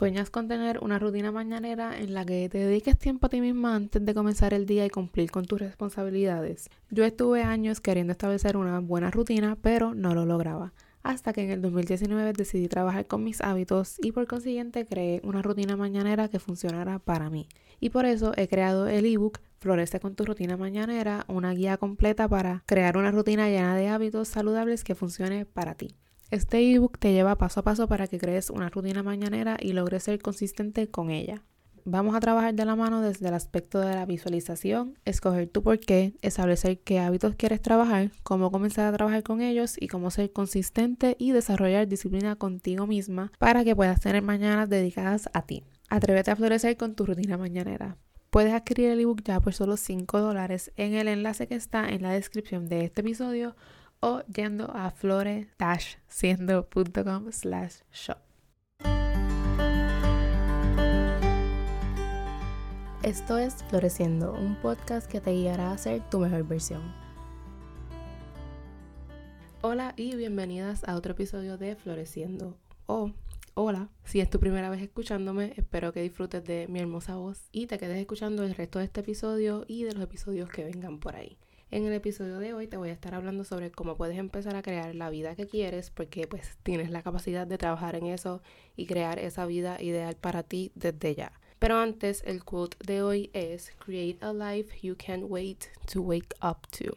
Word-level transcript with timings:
Sueñas 0.00 0.30
con 0.30 0.48
tener 0.48 0.78
una 0.78 0.98
rutina 0.98 1.30
mañanera 1.30 2.00
en 2.00 2.14
la 2.14 2.24
que 2.24 2.48
te 2.48 2.56
dediques 2.56 2.96
tiempo 2.96 3.26
a 3.26 3.28
ti 3.28 3.42
misma 3.42 3.74
antes 3.74 4.02
de 4.02 4.14
comenzar 4.14 4.54
el 4.54 4.64
día 4.64 4.86
y 4.86 4.88
cumplir 4.88 5.30
con 5.30 5.44
tus 5.44 5.60
responsabilidades. 5.60 6.70
Yo 6.88 7.04
estuve 7.04 7.42
años 7.42 7.82
queriendo 7.82 8.12
establecer 8.12 8.56
una 8.56 8.80
buena 8.80 9.10
rutina, 9.10 9.58
pero 9.60 9.94
no 9.94 10.14
lo 10.14 10.24
lograba. 10.24 10.72
Hasta 11.02 11.34
que 11.34 11.42
en 11.42 11.50
el 11.50 11.60
2019 11.60 12.32
decidí 12.32 12.66
trabajar 12.66 13.06
con 13.08 13.22
mis 13.22 13.42
hábitos 13.42 13.96
y 14.00 14.12
por 14.12 14.26
consiguiente 14.26 14.86
creé 14.86 15.20
una 15.22 15.42
rutina 15.42 15.76
mañanera 15.76 16.28
que 16.28 16.38
funcionara 16.38 16.98
para 16.98 17.28
mí. 17.28 17.46
Y 17.78 17.90
por 17.90 18.06
eso 18.06 18.32
he 18.38 18.48
creado 18.48 18.88
el 18.88 19.04
ebook 19.04 19.40
Florece 19.58 20.00
con 20.00 20.14
tu 20.14 20.24
rutina 20.24 20.56
mañanera, 20.56 21.26
una 21.28 21.52
guía 21.52 21.76
completa 21.76 22.26
para 22.26 22.62
crear 22.64 22.96
una 22.96 23.10
rutina 23.10 23.50
llena 23.50 23.76
de 23.76 23.88
hábitos 23.88 24.28
saludables 24.28 24.82
que 24.82 24.94
funcione 24.94 25.44
para 25.44 25.74
ti. 25.74 25.94
Este 26.30 26.60
ebook 26.72 26.96
te 26.98 27.12
lleva 27.12 27.36
paso 27.36 27.58
a 27.58 27.64
paso 27.64 27.88
para 27.88 28.06
que 28.06 28.18
crees 28.18 28.50
una 28.50 28.68
rutina 28.68 29.02
mañanera 29.02 29.56
y 29.58 29.72
logres 29.72 30.04
ser 30.04 30.20
consistente 30.20 30.88
con 30.88 31.10
ella. 31.10 31.42
Vamos 31.84 32.14
a 32.14 32.20
trabajar 32.20 32.54
de 32.54 32.64
la 32.64 32.76
mano 32.76 33.00
desde 33.00 33.26
el 33.26 33.34
aspecto 33.34 33.80
de 33.80 33.96
la 33.96 34.06
visualización, 34.06 34.96
escoger 35.04 35.48
tu 35.48 35.64
por 35.64 35.80
qué, 35.80 36.14
establecer 36.22 36.78
qué 36.78 37.00
hábitos 37.00 37.34
quieres 37.34 37.60
trabajar, 37.60 38.12
cómo 38.22 38.52
comenzar 38.52 38.86
a 38.86 38.96
trabajar 38.96 39.24
con 39.24 39.40
ellos 39.40 39.74
y 39.80 39.88
cómo 39.88 40.12
ser 40.12 40.32
consistente 40.32 41.16
y 41.18 41.32
desarrollar 41.32 41.88
disciplina 41.88 42.36
contigo 42.36 42.86
misma 42.86 43.32
para 43.40 43.64
que 43.64 43.74
puedas 43.74 43.98
tener 43.98 44.22
mañanas 44.22 44.68
dedicadas 44.68 45.28
a 45.32 45.42
ti. 45.42 45.64
Atrévete 45.88 46.30
a 46.30 46.36
florecer 46.36 46.76
con 46.76 46.94
tu 46.94 47.06
rutina 47.06 47.38
mañanera. 47.38 47.96
Puedes 48.30 48.52
adquirir 48.52 48.90
el 48.90 49.00
ebook 49.00 49.24
ya 49.24 49.40
por 49.40 49.52
solo 49.52 49.76
5 49.76 50.20
dólares 50.20 50.70
en 50.76 50.94
el 50.94 51.08
enlace 51.08 51.48
que 51.48 51.56
está 51.56 51.88
en 51.88 52.02
la 52.02 52.12
descripción 52.12 52.68
de 52.68 52.84
este 52.84 53.00
episodio 53.00 53.56
o 54.00 54.22
yendo 54.34 54.70
a 54.74 54.90
flore-siendo.com 54.90 57.32
slash 57.32 57.76
shop. 57.92 58.18
Esto 63.02 63.38
es 63.38 63.62
Floreciendo, 63.64 64.34
un 64.34 64.56
podcast 64.56 65.10
que 65.10 65.22
te 65.22 65.32
guiará 65.32 65.72
a 65.72 65.78
ser 65.78 66.02
tu 66.10 66.18
mejor 66.18 66.46
versión. 66.46 66.82
Hola 69.62 69.94
y 69.96 70.16
bienvenidas 70.16 70.84
a 70.84 70.96
otro 70.96 71.12
episodio 71.12 71.58
de 71.58 71.76
Floreciendo. 71.76 72.56
O 72.86 73.12
hola, 73.54 73.88
si 74.04 74.20
es 74.20 74.28
tu 74.28 74.38
primera 74.38 74.68
vez 74.70 74.82
escuchándome, 74.82 75.54
espero 75.56 75.92
que 75.92 76.02
disfrutes 76.02 76.44
de 76.44 76.66
mi 76.68 76.80
hermosa 76.80 77.16
voz 77.16 77.48
y 77.52 77.66
te 77.66 77.78
quedes 77.78 77.98
escuchando 77.98 78.44
el 78.44 78.54
resto 78.54 78.78
de 78.78 78.86
este 78.86 79.00
episodio 79.00 79.64
y 79.66 79.84
de 79.84 79.92
los 79.92 80.02
episodios 80.02 80.48
que 80.48 80.64
vengan 80.64 80.98
por 80.98 81.16
ahí. 81.16 81.38
En 81.72 81.86
el 81.86 81.92
episodio 81.92 82.40
de 82.40 82.52
hoy 82.52 82.66
te 82.66 82.76
voy 82.76 82.88
a 82.88 82.92
estar 82.92 83.14
hablando 83.14 83.44
sobre 83.44 83.70
cómo 83.70 83.96
puedes 83.96 84.18
empezar 84.18 84.56
a 84.56 84.62
crear 84.62 84.92
la 84.96 85.08
vida 85.08 85.36
que 85.36 85.46
quieres 85.46 85.90
porque 85.90 86.26
pues 86.26 86.58
tienes 86.64 86.90
la 86.90 87.02
capacidad 87.02 87.46
de 87.46 87.58
trabajar 87.58 87.94
en 87.94 88.06
eso 88.06 88.42
y 88.76 88.86
crear 88.86 89.20
esa 89.20 89.46
vida 89.46 89.80
ideal 89.80 90.16
para 90.16 90.42
ti 90.42 90.72
desde 90.74 91.14
ya. 91.14 91.32
Pero 91.60 91.76
antes, 91.78 92.24
el 92.26 92.42
quote 92.42 92.76
de 92.84 93.02
hoy 93.02 93.30
es 93.34 93.72
Create 93.78 94.18
a 94.20 94.32
life 94.32 94.80
you 94.82 94.96
can't 94.96 95.26
wait 95.28 95.66
to 95.92 96.02
wake 96.02 96.34
up 96.42 96.66
to. 96.76 96.92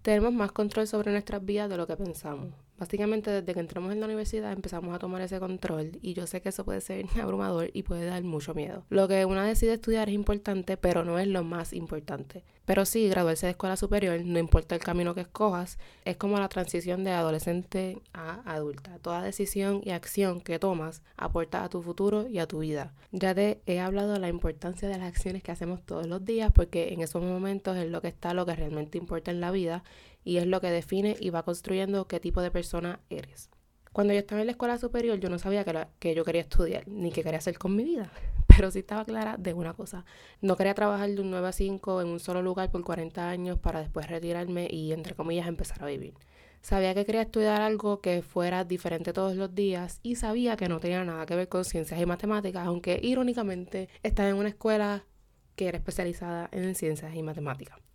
Tenemos 0.00 0.32
más 0.32 0.50
control 0.50 0.86
sobre 0.86 1.12
nuestras 1.12 1.44
vidas 1.44 1.68
de 1.68 1.76
lo 1.76 1.86
que 1.86 1.96
pensamos. 1.96 2.54
Básicamente 2.78 3.30
desde 3.30 3.54
que 3.54 3.60
entramos 3.60 3.92
en 3.92 4.00
la 4.00 4.06
universidad 4.06 4.52
empezamos 4.52 4.94
a 4.94 4.98
tomar 4.98 5.22
ese 5.22 5.38
control 5.38 5.98
y 6.02 6.14
yo 6.14 6.26
sé 6.26 6.42
que 6.42 6.50
eso 6.50 6.64
puede 6.64 6.80
ser 6.80 7.06
abrumador 7.20 7.70
y 7.72 7.82
puede 7.82 8.06
dar 8.06 8.22
mucho 8.22 8.54
miedo. 8.54 8.84
Lo 8.90 9.08
que 9.08 9.24
una 9.24 9.44
decide 9.44 9.74
estudiar 9.74 10.08
es 10.08 10.14
importante, 10.14 10.76
pero 10.76 11.04
no 11.04 11.18
es 11.18 11.26
lo 11.28 11.44
más 11.44 11.72
importante. 11.72 12.44
Pero 12.66 12.84
sí, 12.84 13.08
graduarse 13.08 13.46
de 13.46 13.50
escuela 13.52 13.76
superior, 13.76 14.20
no 14.24 14.40
importa 14.40 14.74
el 14.74 14.80
camino 14.80 15.14
que 15.14 15.20
escojas, 15.20 15.78
es 16.04 16.16
como 16.16 16.38
la 16.40 16.48
transición 16.48 17.04
de 17.04 17.12
adolescente 17.12 18.02
a 18.12 18.40
adulta. 18.44 18.98
Toda 18.98 19.22
decisión 19.22 19.80
y 19.84 19.90
acción 19.90 20.40
que 20.40 20.58
tomas 20.58 21.02
aporta 21.16 21.62
a 21.62 21.68
tu 21.68 21.80
futuro 21.80 22.26
y 22.26 22.40
a 22.40 22.48
tu 22.48 22.58
vida. 22.58 22.92
Ya 23.12 23.34
te 23.34 23.62
he 23.66 23.78
hablado 23.78 24.14
de 24.14 24.18
la 24.18 24.28
importancia 24.28 24.88
de 24.88 24.98
las 24.98 25.06
acciones 25.06 25.44
que 25.44 25.52
hacemos 25.52 25.80
todos 25.86 26.08
los 26.08 26.24
días 26.24 26.50
porque 26.52 26.92
en 26.92 27.02
esos 27.02 27.22
momentos 27.22 27.76
es 27.76 27.88
lo 27.88 28.02
que 28.02 28.08
está, 28.08 28.34
lo 28.34 28.44
que 28.44 28.56
realmente 28.56 28.98
importa 28.98 29.30
en 29.30 29.40
la 29.40 29.52
vida 29.52 29.84
y 30.26 30.38
es 30.38 30.46
lo 30.46 30.60
que 30.60 30.70
define 30.70 31.16
y 31.20 31.30
va 31.30 31.44
construyendo 31.44 32.08
qué 32.08 32.18
tipo 32.18 32.42
de 32.42 32.50
persona 32.50 32.98
eres. 33.08 33.48
Cuando 33.92 34.12
yo 34.12 34.18
estaba 34.18 34.40
en 34.40 34.48
la 34.48 34.50
escuela 34.50 34.76
superior 34.76 35.18
yo 35.20 35.30
no 35.30 35.38
sabía 35.38 35.64
que, 36.00 36.14
yo 36.14 36.24
quería 36.24 36.42
estudiar 36.42 36.86
ni 36.88 37.12
qué 37.12 37.22
quería 37.22 37.38
hacer 37.38 37.58
con 37.58 37.76
mi 37.76 37.84
vida, 37.84 38.10
pero 38.48 38.70
sí 38.72 38.80
estaba 38.80 39.04
clara 39.04 39.36
de 39.38 39.54
una 39.54 39.72
cosa. 39.72 40.04
No 40.40 40.56
quería 40.56 40.74
trabajar 40.74 41.08
de 41.08 41.20
un 41.20 41.30
9 41.30 41.46
a 41.46 41.52
5 41.52 42.02
en 42.02 42.08
un 42.08 42.20
solo 42.20 42.42
lugar 42.42 42.72
por 42.72 42.82
40 42.82 43.30
años 43.30 43.58
para 43.58 43.80
después 43.80 44.08
retirarme 44.08 44.66
y 44.68 44.92
entre 44.92 45.14
comillas 45.14 45.46
empezar 45.46 45.82
a 45.82 45.86
vivir. 45.86 46.14
Sabía 46.60 46.92
que 46.92 47.06
quería 47.06 47.22
estudiar 47.22 47.62
algo 47.62 48.00
que 48.00 48.22
fuera 48.22 48.64
diferente 48.64 49.12
todos 49.12 49.36
los 49.36 49.54
días 49.54 50.00
y 50.02 50.16
sabía 50.16 50.56
que 50.56 50.68
no 50.68 50.80
tenía 50.80 51.04
nada 51.04 51.24
que 51.24 51.36
ver 51.36 51.48
con 51.48 51.64
ciencias 51.64 52.00
y 52.00 52.04
matemáticas, 52.04 52.66
aunque 52.66 52.98
irónicamente 53.00 53.88
estaba 54.02 54.28
en 54.28 54.36
una 54.36 54.48
escuela 54.48 55.04
que 55.54 55.68
era 55.68 55.78
especializada 55.78 56.48
en 56.50 56.74
ciencias 56.74 57.14
y 57.14 57.22
matemáticas. 57.22 57.85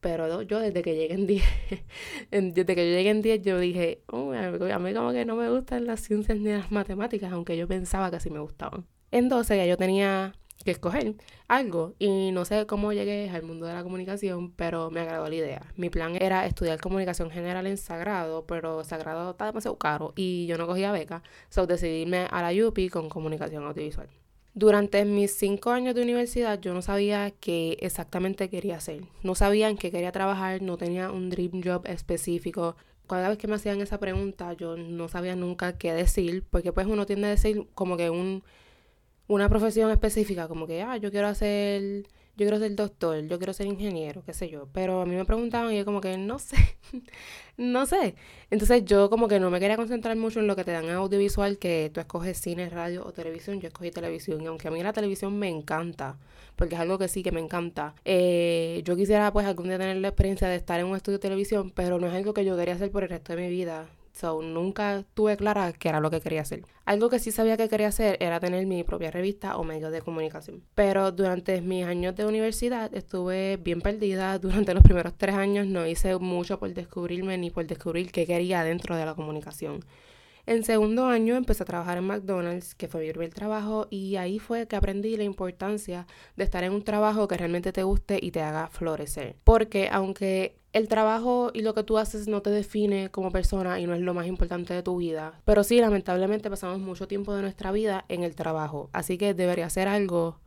Pero 0.00 0.42
yo 0.42 0.60
desde 0.60 0.82
que 0.82 0.94
llegué 0.94 1.14
en 1.14 1.26
10, 1.26 1.44
desde 2.30 2.74
que 2.74 2.90
yo 2.90 2.96
llegué 2.96 3.10
en 3.10 3.22
10 3.22 3.42
yo 3.42 3.58
dije, 3.58 4.02
a 4.08 4.78
mí 4.78 4.94
como 4.94 5.12
que 5.12 5.24
no 5.24 5.36
me 5.36 5.50
gustan 5.50 5.86
las 5.86 6.00
ciencias 6.00 6.38
ni 6.38 6.50
las 6.50 6.70
matemáticas, 6.72 7.32
aunque 7.32 7.56
yo 7.56 7.68
pensaba 7.68 8.10
que 8.10 8.20
sí 8.20 8.30
me 8.30 8.40
gustaban. 8.40 8.86
En 9.10 9.28
12 9.28 9.56
ya 9.56 9.66
yo 9.66 9.76
tenía 9.76 10.34
que 10.64 10.70
escoger 10.72 11.14
algo 11.48 11.94
y 11.98 12.32
no 12.32 12.44
sé 12.44 12.66
cómo 12.66 12.92
llegué 12.92 13.28
al 13.30 13.42
mundo 13.42 13.66
de 13.66 13.74
la 13.74 13.82
comunicación, 13.82 14.52
pero 14.52 14.90
me 14.90 15.00
agradó 15.00 15.28
la 15.28 15.34
idea. 15.34 15.72
Mi 15.76 15.90
plan 15.90 16.16
era 16.20 16.46
estudiar 16.46 16.80
comunicación 16.80 17.30
general 17.30 17.66
en 17.66 17.76
Sagrado, 17.76 18.46
pero 18.46 18.84
Sagrado 18.84 19.30
está 19.32 19.46
demasiado 19.46 19.78
caro 19.78 20.12
y 20.16 20.46
yo 20.46 20.58
no 20.58 20.66
cogía 20.66 20.92
beca, 20.92 21.22
so 21.48 21.66
decidirme 21.66 22.26
a 22.30 22.42
la 22.42 22.66
UPI 22.66 22.88
con 22.88 23.08
comunicación 23.08 23.64
audiovisual. 23.64 24.08
Durante 24.54 25.04
mis 25.04 25.32
cinco 25.32 25.70
años 25.70 25.94
de 25.94 26.02
universidad 26.02 26.60
yo 26.60 26.74
no 26.74 26.82
sabía 26.82 27.30
qué 27.30 27.78
exactamente 27.80 28.48
quería 28.50 28.76
hacer. 28.76 29.02
No 29.22 29.34
sabía 29.34 29.68
en 29.68 29.76
qué 29.76 29.90
quería 29.90 30.12
trabajar, 30.12 30.60
no 30.60 30.76
tenía 30.76 31.10
un 31.12 31.30
dream 31.30 31.62
job 31.64 31.86
específico. 31.86 32.76
Cada 33.06 33.28
vez 33.28 33.38
que 33.38 33.46
me 33.46 33.54
hacían 33.54 33.80
esa 33.80 33.98
pregunta 33.98 34.52
yo 34.54 34.76
no 34.76 35.08
sabía 35.08 35.36
nunca 35.36 35.78
qué 35.78 35.92
decir, 35.92 36.44
porque 36.50 36.72
pues 36.72 36.86
uno 36.86 37.06
tiende 37.06 37.28
a 37.28 37.30
decir 37.30 37.68
como 37.74 37.96
que 37.96 38.10
un, 38.10 38.42
una 39.28 39.48
profesión 39.48 39.90
específica, 39.90 40.48
como 40.48 40.66
que, 40.66 40.82
ah, 40.82 40.96
yo 40.96 41.10
quiero 41.12 41.28
hacer 41.28 42.06
yo 42.36 42.46
quiero 42.46 42.58
ser 42.58 42.74
doctor, 42.74 43.26
yo 43.26 43.38
quiero 43.38 43.52
ser 43.52 43.66
ingeniero, 43.66 44.22
qué 44.24 44.32
sé 44.32 44.48
yo. 44.48 44.68
Pero 44.72 45.02
a 45.02 45.06
mí 45.06 45.14
me 45.14 45.24
preguntaban 45.24 45.72
y 45.72 45.78
yo 45.78 45.84
como 45.84 46.00
que 46.00 46.16
no 46.16 46.38
sé, 46.38 46.56
no 47.56 47.86
sé. 47.86 48.14
Entonces 48.50 48.84
yo 48.84 49.10
como 49.10 49.28
que 49.28 49.40
no 49.40 49.50
me 49.50 49.60
quería 49.60 49.76
concentrar 49.76 50.16
mucho 50.16 50.40
en 50.40 50.46
lo 50.46 50.56
que 50.56 50.64
te 50.64 50.72
dan 50.72 50.84
en 50.86 50.92
audiovisual, 50.92 51.58
que 51.58 51.90
tú 51.92 52.00
escoges 52.00 52.38
cine, 52.38 52.70
radio 52.70 53.04
o 53.04 53.12
televisión. 53.12 53.60
Yo 53.60 53.68
escogí 53.68 53.90
televisión 53.90 54.40
y 54.42 54.46
aunque 54.46 54.68
a 54.68 54.70
mí 54.70 54.82
la 54.82 54.92
televisión 54.92 55.38
me 55.38 55.48
encanta, 55.48 56.18
porque 56.56 56.74
es 56.76 56.80
algo 56.80 56.98
que 56.98 57.08
sí 57.08 57.22
que 57.22 57.32
me 57.32 57.40
encanta, 57.40 57.94
eh, 58.04 58.82
yo 58.84 58.96
quisiera 58.96 59.32
pues 59.32 59.46
algún 59.46 59.68
día 59.68 59.78
tener 59.78 59.96
la 59.98 60.08
experiencia 60.08 60.48
de 60.48 60.56
estar 60.56 60.80
en 60.80 60.86
un 60.86 60.96
estudio 60.96 61.18
de 61.18 61.22
televisión, 61.22 61.70
pero 61.70 61.98
no 61.98 62.06
es 62.06 62.14
algo 62.14 62.34
que 62.34 62.44
yo 62.44 62.56
quería 62.56 62.74
hacer 62.74 62.90
por 62.90 63.02
el 63.02 63.10
resto 63.10 63.34
de 63.34 63.42
mi 63.42 63.48
vida. 63.50 63.88
So, 64.12 64.42
nunca 64.42 65.04
tuve 65.14 65.36
clara 65.36 65.72
qué 65.72 65.88
era 65.88 66.00
lo 66.00 66.10
que 66.10 66.20
quería 66.20 66.42
hacer. 66.42 66.62
Algo 66.84 67.08
que 67.08 67.18
sí 67.18 67.30
sabía 67.30 67.56
que 67.56 67.68
quería 67.68 67.88
hacer 67.88 68.16
era 68.20 68.40
tener 68.40 68.66
mi 68.66 68.82
propia 68.82 69.10
revista 69.10 69.56
o 69.56 69.64
medio 69.64 69.90
de 69.90 70.02
comunicación. 70.02 70.62
Pero 70.74 71.12
durante 71.12 71.60
mis 71.60 71.84
años 71.84 72.16
de 72.16 72.26
universidad 72.26 72.92
estuve 72.94 73.56
bien 73.56 73.80
perdida. 73.80 74.38
Durante 74.40 74.74
los 74.74 74.82
primeros 74.82 75.14
tres 75.16 75.36
años 75.36 75.66
no 75.66 75.86
hice 75.86 76.16
mucho 76.18 76.58
por 76.58 76.72
descubrirme 76.74 77.38
ni 77.38 77.50
por 77.50 77.66
descubrir 77.66 78.10
qué 78.10 78.26
quería 78.26 78.64
dentro 78.64 78.96
de 78.96 79.06
la 79.06 79.14
comunicación. 79.14 79.84
En 80.46 80.64
segundo 80.64 81.06
año 81.06 81.36
empecé 81.36 81.62
a 81.62 81.66
trabajar 81.66 81.98
en 81.98 82.04
McDonald's, 82.04 82.74
que 82.74 82.88
fue 82.88 83.02
mi 83.02 83.10
primer 83.10 83.32
trabajo, 83.32 83.86
y 83.90 84.16
ahí 84.16 84.38
fue 84.38 84.66
que 84.66 84.74
aprendí 84.74 85.16
la 85.16 85.22
importancia 85.22 86.06
de 86.34 86.44
estar 86.44 86.64
en 86.64 86.72
un 86.72 86.82
trabajo 86.82 87.28
que 87.28 87.36
realmente 87.36 87.72
te 87.72 87.82
guste 87.82 88.18
y 88.20 88.30
te 88.32 88.40
haga 88.40 88.68
florecer. 88.68 89.36
Porque 89.44 89.88
aunque 89.92 90.59
el 90.72 90.88
trabajo 90.88 91.50
y 91.52 91.62
lo 91.62 91.74
que 91.74 91.82
tú 91.82 91.98
haces 91.98 92.28
no 92.28 92.42
te 92.42 92.50
define 92.50 93.10
como 93.10 93.30
persona 93.30 93.80
y 93.80 93.86
no 93.86 93.94
es 93.94 94.00
lo 94.00 94.14
más 94.14 94.26
importante 94.26 94.74
de 94.74 94.82
tu 94.82 94.96
vida, 94.96 95.40
pero 95.44 95.64
sí, 95.64 95.80
lamentablemente 95.80 96.50
pasamos 96.50 96.78
mucho 96.78 97.08
tiempo 97.08 97.34
de 97.34 97.42
nuestra 97.42 97.72
vida 97.72 98.04
en 98.08 98.22
el 98.22 98.34
trabajo, 98.34 98.90
así 98.92 99.18
que 99.18 99.34
debería 99.34 99.68
ser 99.70 99.88
algo 99.88 100.38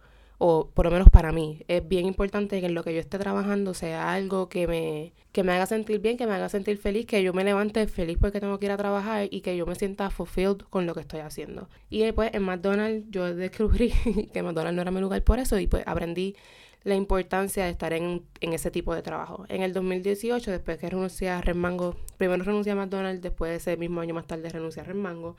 o 0.45 0.69
por 0.73 0.85
lo 0.85 0.91
menos 0.91 1.09
para 1.09 1.31
mí, 1.31 1.63
es 1.69 1.87
bien 1.87 2.05
importante 2.05 2.59
que 2.59 2.65
en 2.65 2.73
lo 2.73 2.83
que 2.83 2.93
yo 2.93 2.99
esté 2.99 3.17
trabajando 3.17 3.73
sea 3.73 4.13
algo 4.13 4.49
que 4.49 4.67
me, 4.67 5.13
que 5.31 5.41
me 5.41 5.53
haga 5.53 5.65
sentir 5.65 5.99
bien, 5.99 6.17
que 6.17 6.27
me 6.27 6.33
haga 6.33 6.49
sentir 6.49 6.77
feliz, 6.77 7.05
que 7.05 7.23
yo 7.23 7.33
me 7.33 7.45
levante 7.45 7.87
feliz 7.87 8.17
porque 8.19 8.41
tengo 8.41 8.59
que 8.59 8.65
ir 8.65 8.71
a 8.73 8.77
trabajar 8.77 9.29
y 9.31 9.39
que 9.39 9.55
yo 9.55 9.65
me 9.65 9.75
sienta 9.75 10.09
fulfilled 10.09 10.57
con 10.69 10.85
lo 10.85 10.93
que 10.93 10.99
estoy 10.99 11.21
haciendo. 11.21 11.69
Y 11.89 11.99
después 11.99 12.31
en 12.33 12.43
McDonald's 12.43 13.05
yo 13.09 13.33
descubrí 13.33 13.93
que 14.33 14.43
McDonald's 14.43 14.75
no 14.75 14.81
era 14.81 14.91
mi 14.91 14.99
lugar 14.99 15.23
por 15.23 15.39
eso 15.39 15.57
y 15.59 15.67
pues 15.67 15.83
aprendí 15.85 16.35
la 16.83 16.95
importancia 16.95 17.63
de 17.65 17.71
estar 17.71 17.93
en, 17.93 18.23
en, 18.41 18.53
ese 18.53 18.71
tipo 18.71 18.93
de 18.93 19.01
trabajo. 19.01 19.45
En 19.49 19.61
el 19.61 19.73
2018, 19.73 20.51
después 20.51 20.77
que 20.77 20.89
renuncié 20.89 21.29
a 21.29 21.41
Remango, 21.41 21.95
primero 22.17 22.43
renuncié 22.43 22.73
a 22.73 22.75
McDonald's, 22.75 23.21
después 23.21 23.55
ese 23.55 23.77
mismo 23.77 24.01
año 24.01 24.13
más 24.13 24.27
tarde 24.27 24.49
renuncié 24.49 24.81
a 24.81 24.85
Remango, 24.85 25.37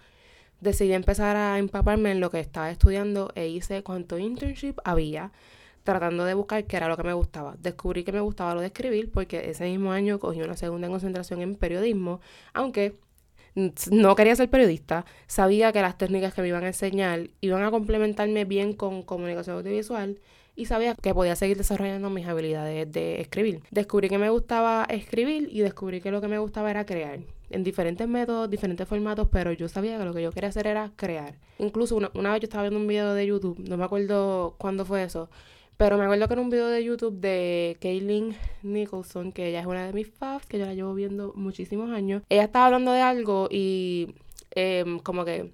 decidí 0.60 0.92
empezar 0.94 1.36
a 1.36 1.58
empaparme 1.58 2.12
en 2.12 2.20
lo 2.20 2.30
que 2.30 2.40
estaba 2.40 2.70
estudiando 2.70 3.30
e 3.34 3.48
hice 3.48 3.82
cuánto 3.82 4.18
internship 4.18 4.78
había 4.84 5.32
tratando 5.82 6.24
de 6.24 6.32
buscar 6.32 6.64
qué 6.64 6.78
era 6.78 6.88
lo 6.88 6.96
que 6.96 7.02
me 7.02 7.12
gustaba. 7.12 7.56
Descubrí 7.60 8.04
que 8.04 8.12
me 8.12 8.20
gustaba 8.20 8.54
lo 8.54 8.60
de 8.62 8.68
escribir 8.68 9.12
porque 9.12 9.50
ese 9.50 9.64
mismo 9.64 9.92
año 9.92 10.18
cogí 10.18 10.40
una 10.40 10.56
segunda 10.56 10.88
concentración 10.88 11.42
en 11.42 11.56
periodismo, 11.56 12.20
aunque 12.54 12.96
no 13.90 14.16
quería 14.16 14.34
ser 14.34 14.50
periodista, 14.50 15.04
sabía 15.26 15.72
que 15.72 15.80
las 15.80 15.96
técnicas 15.96 16.34
que 16.34 16.42
me 16.42 16.48
iban 16.48 16.64
a 16.64 16.68
enseñar 16.68 17.28
iban 17.40 17.62
a 17.62 17.70
complementarme 17.70 18.44
bien 18.44 18.72
con 18.72 19.02
comunicación 19.02 19.58
audiovisual 19.58 20.18
y 20.56 20.66
sabía 20.66 20.94
que 20.94 21.14
podía 21.14 21.36
seguir 21.36 21.56
desarrollando 21.56 22.10
mis 22.10 22.26
habilidades 22.26 22.90
de 22.90 23.20
escribir. 23.20 23.62
Descubrí 23.70 24.08
que 24.08 24.18
me 24.18 24.30
gustaba 24.30 24.86
escribir 24.88 25.48
y 25.50 25.60
descubrí 25.60 26.00
que 26.00 26.10
lo 26.10 26.20
que 26.20 26.28
me 26.28 26.38
gustaba 26.38 26.70
era 26.70 26.86
crear. 26.86 27.20
En 27.50 27.62
diferentes 27.62 28.08
métodos, 28.08 28.50
diferentes 28.50 28.88
formatos, 28.88 29.28
pero 29.30 29.52
yo 29.52 29.68
sabía 29.68 29.98
que 29.98 30.04
lo 30.04 30.14
que 30.14 30.22
yo 30.22 30.32
quería 30.32 30.48
hacer 30.48 30.66
era 30.66 30.92
crear. 30.96 31.34
Incluso 31.58 31.96
una, 31.96 32.10
una 32.14 32.32
vez 32.32 32.40
yo 32.40 32.46
estaba 32.46 32.62
viendo 32.64 32.80
un 32.80 32.86
video 32.86 33.14
de 33.14 33.26
YouTube, 33.26 33.58
no 33.68 33.76
me 33.76 33.84
acuerdo 33.84 34.54
cuándo 34.58 34.84
fue 34.84 35.04
eso, 35.04 35.28
pero 35.76 35.98
me 35.98 36.04
acuerdo 36.04 36.28
que 36.28 36.34
era 36.34 36.42
un 36.42 36.50
video 36.50 36.68
de 36.68 36.84
YouTube 36.84 37.20
de 37.20 37.76
Kaylin 37.80 38.36
Nicholson, 38.62 39.32
que 39.32 39.48
ella 39.48 39.60
es 39.60 39.66
una 39.66 39.86
de 39.86 39.92
mis 39.92 40.08
faves, 40.08 40.46
que 40.46 40.58
yo 40.58 40.66
la 40.66 40.74
llevo 40.74 40.94
viendo 40.94 41.32
muchísimos 41.34 41.90
años. 41.90 42.22
Ella 42.28 42.44
estaba 42.44 42.66
hablando 42.66 42.92
de 42.92 43.00
algo 43.00 43.48
y 43.50 44.14
em, 44.52 45.00
como 45.00 45.24
que 45.24 45.52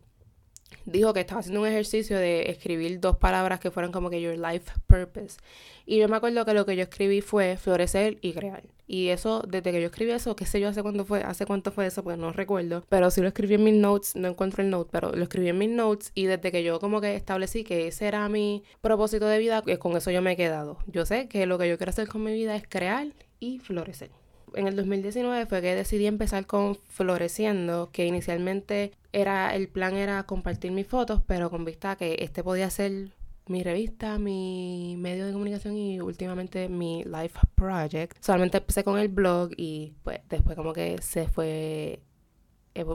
dijo 0.84 1.12
que 1.12 1.20
estaba 1.20 1.40
haciendo 1.40 1.60
un 1.60 1.66
ejercicio 1.66 2.18
de 2.18 2.50
escribir 2.50 3.00
dos 3.00 3.16
palabras 3.16 3.60
que 3.60 3.70
fueran 3.70 3.92
como 3.92 4.10
que 4.10 4.20
your 4.20 4.36
life 4.36 4.72
purpose. 4.86 5.38
Y 5.86 5.98
yo 5.98 6.08
me 6.08 6.16
acuerdo 6.16 6.44
que 6.44 6.54
lo 6.54 6.66
que 6.66 6.76
yo 6.76 6.82
escribí 6.82 7.20
fue 7.20 7.56
florecer 7.56 8.18
y 8.20 8.32
crear. 8.32 8.62
Y 8.86 9.08
eso, 9.08 9.42
desde 9.46 9.72
que 9.72 9.80
yo 9.80 9.86
escribí 9.86 10.10
eso, 10.10 10.34
qué 10.34 10.46
sé 10.46 10.60
yo 10.60 10.68
hace 10.68 10.82
cuánto 10.82 11.04
fue, 11.04 11.22
hace 11.22 11.46
cuánto 11.46 11.70
fue 11.72 11.86
eso, 11.86 12.02
pues 12.02 12.18
no 12.18 12.32
recuerdo. 12.32 12.84
Pero 12.88 13.10
sí 13.10 13.20
lo 13.20 13.28
escribí 13.28 13.54
en 13.54 13.64
mis 13.64 13.74
notes, 13.74 14.16
no 14.16 14.28
encuentro 14.28 14.62
el 14.62 14.70
note, 14.70 14.90
pero 14.92 15.12
lo 15.12 15.22
escribí 15.22 15.48
en 15.48 15.58
mis 15.58 15.70
notes. 15.70 16.12
Y 16.14 16.26
desde 16.26 16.50
que 16.50 16.62
yo 16.62 16.80
como 16.80 17.00
que 17.00 17.14
establecí 17.14 17.64
que 17.64 17.88
ese 17.88 18.06
era 18.06 18.28
mi 18.28 18.64
propósito 18.80 19.26
de 19.26 19.38
vida, 19.38 19.62
con 19.78 19.96
eso 19.96 20.10
yo 20.10 20.22
me 20.22 20.32
he 20.32 20.36
quedado. 20.36 20.78
Yo 20.86 21.06
sé 21.06 21.28
que 21.28 21.46
lo 21.46 21.58
que 21.58 21.68
yo 21.68 21.76
quiero 21.76 21.90
hacer 21.90 22.08
con 22.08 22.24
mi 22.24 22.32
vida 22.32 22.56
es 22.56 22.64
crear 22.68 23.08
y 23.38 23.58
florecer 23.58 24.10
en 24.54 24.66
el 24.66 24.76
2019 24.76 25.46
fue 25.46 25.62
que 25.62 25.74
decidí 25.74 26.06
empezar 26.06 26.46
con 26.46 26.76
Floreciendo, 26.88 27.90
que 27.92 28.06
inicialmente 28.06 28.92
era 29.12 29.54
el 29.54 29.68
plan 29.68 29.96
era 29.96 30.22
compartir 30.24 30.72
mis 30.72 30.86
fotos, 30.86 31.22
pero 31.26 31.50
con 31.50 31.64
vista 31.64 31.92
a 31.92 31.96
que 31.96 32.16
este 32.20 32.42
podía 32.42 32.70
ser 32.70 33.12
mi 33.46 33.62
revista, 33.64 34.18
mi 34.18 34.96
medio 34.98 35.26
de 35.26 35.32
comunicación 35.32 35.76
y 35.76 36.00
últimamente 36.00 36.68
mi 36.68 37.04
life 37.04 37.38
project. 37.54 38.16
Solamente 38.20 38.58
empecé 38.58 38.84
con 38.84 38.98
el 38.98 39.08
blog 39.08 39.50
y 39.56 39.94
pues 40.04 40.20
después 40.28 40.56
como 40.56 40.72
que 40.72 41.00
se 41.02 41.26
fue 41.26 42.00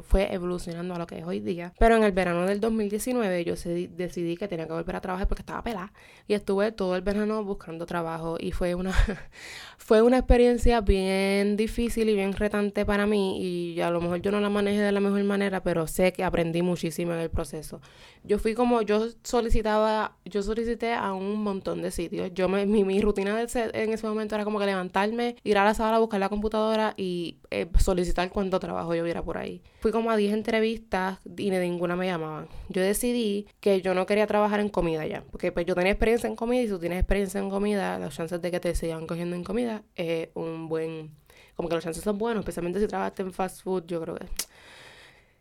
fue 0.04 0.34
evolucionando 0.34 0.96
a 0.96 1.00
lo 1.00 1.08
que 1.08 1.20
es 1.20 1.26
hoy 1.26 1.40
día. 1.40 1.74
Pero 1.78 1.96
en 1.96 2.04
el 2.04 2.12
verano 2.12 2.46
del 2.46 2.60
2019 2.60 3.44
yo 3.44 3.54
decidí 3.54 4.38
que 4.38 4.48
tenía 4.48 4.68
que 4.68 4.74
volver 4.74 4.96
a 4.96 5.02
trabajar 5.02 5.28
porque 5.28 5.42
estaba 5.42 5.64
pelada 5.64 5.94
y 6.28 6.34
estuve 6.34 6.72
todo 6.72 6.96
el 6.96 7.02
verano 7.02 7.44
buscando 7.44 7.86
trabajo 7.86 8.38
y 8.40 8.52
fue 8.52 8.76
una 8.76 8.94
fue 9.78 10.02
una 10.02 10.18
experiencia 10.18 10.82
bien 10.82 11.58
difícil 11.58 12.10
y 12.10 12.16
bien 12.16 12.34
retante 12.34 12.86
para 12.86 13.06
mí 13.06 13.42
y 13.42 13.82
a 13.82 13.90
lo 13.92 14.02
mejor 14.02 14.22
yo 14.22 14.32
no 14.32 14.40
la 14.40 14.50
manejé 14.50 14.80
de 14.80 14.92
la 14.92 15.00
mejor 15.00 15.24
manera, 15.24 15.62
pero 15.64 15.88
sé 15.88 16.14
que 16.14 16.24
aprendí 16.24 16.62
muchísimo 16.62 17.14
en 17.14 17.20
el 17.20 17.30
proceso. 17.30 17.82
Yo 18.24 18.40
fui 18.40 18.56
como 18.56 18.82
yo 18.82 19.08
solicitaba, 19.24 20.18
yo 20.26 20.42
solicité 20.42 20.94
a 20.94 21.14
un 21.14 21.44
montón 21.44 21.82
de 21.82 21.92
sitios. 21.92 22.32
Yo 22.34 22.50
me, 22.50 22.66
mi, 22.66 22.84
mi 22.84 23.02
rutina 23.02 23.40
en 23.40 23.94
ese 23.94 24.08
momento 24.08 24.36
era 24.36 24.44
como 24.44 24.60
que 24.60 24.66
levantarme, 24.66 25.36
ir 25.44 25.58
a 25.58 25.66
la 25.66 25.74
sala, 25.74 26.00
buscar 26.00 26.20
la 26.20 26.30
computadora 26.30 26.94
y 26.98 27.38
eh, 27.52 27.68
solicitar 27.80 28.30
cuánto 28.32 28.60
trabajo 28.60 28.96
yo 28.96 29.04
hubiera 29.04 29.24
por 29.24 29.38
ahí. 29.38 29.62
Fui 29.80 29.92
como 29.92 30.10
a 30.10 30.18
10 30.18 30.34
entrevistas 30.34 31.20
y 31.38 31.50
de 31.50 31.60
ninguna 31.60 31.96
me 31.96 32.08
llamaban. 32.08 32.48
Yo 32.70 32.82
decidí 32.82 33.48
que 33.60 33.82
yo 33.82 33.94
no 33.94 34.06
quería 34.06 34.26
trabajar 34.26 34.60
en 34.60 34.70
comida 34.70 35.06
ya, 35.06 35.24
porque 35.30 35.52
pues 35.52 35.66
yo 35.66 35.76
tenía 35.76 35.92
experiencia 35.92 36.28
en 36.28 36.36
comida 36.36 36.62
y 36.62 36.66
si 36.66 36.72
tú 36.72 36.80
tienes 36.80 37.00
experiencia 37.00 37.40
en 37.40 37.50
comida, 37.50 38.00
las 38.00 38.16
chances 38.16 38.42
de 38.42 38.50
que 38.50 38.60
te 38.60 38.74
sigan 38.74 39.06
cogiendo 39.06 39.36
en 39.36 39.44
comida 39.44 39.84
es 39.96 40.30
un 40.34 40.68
buen, 40.70 41.12
como 41.56 41.70
que 41.70 41.76
los 41.76 41.84
chances 41.84 42.04
son 42.04 42.18
buenos, 42.18 42.42
especialmente 42.42 42.80
si 42.80 42.88
trabajaste 42.88 43.22
en 43.22 43.32
fast 43.32 43.62
food, 43.62 43.86
yo 43.86 44.02
creo 44.02 44.16
que 44.16 44.26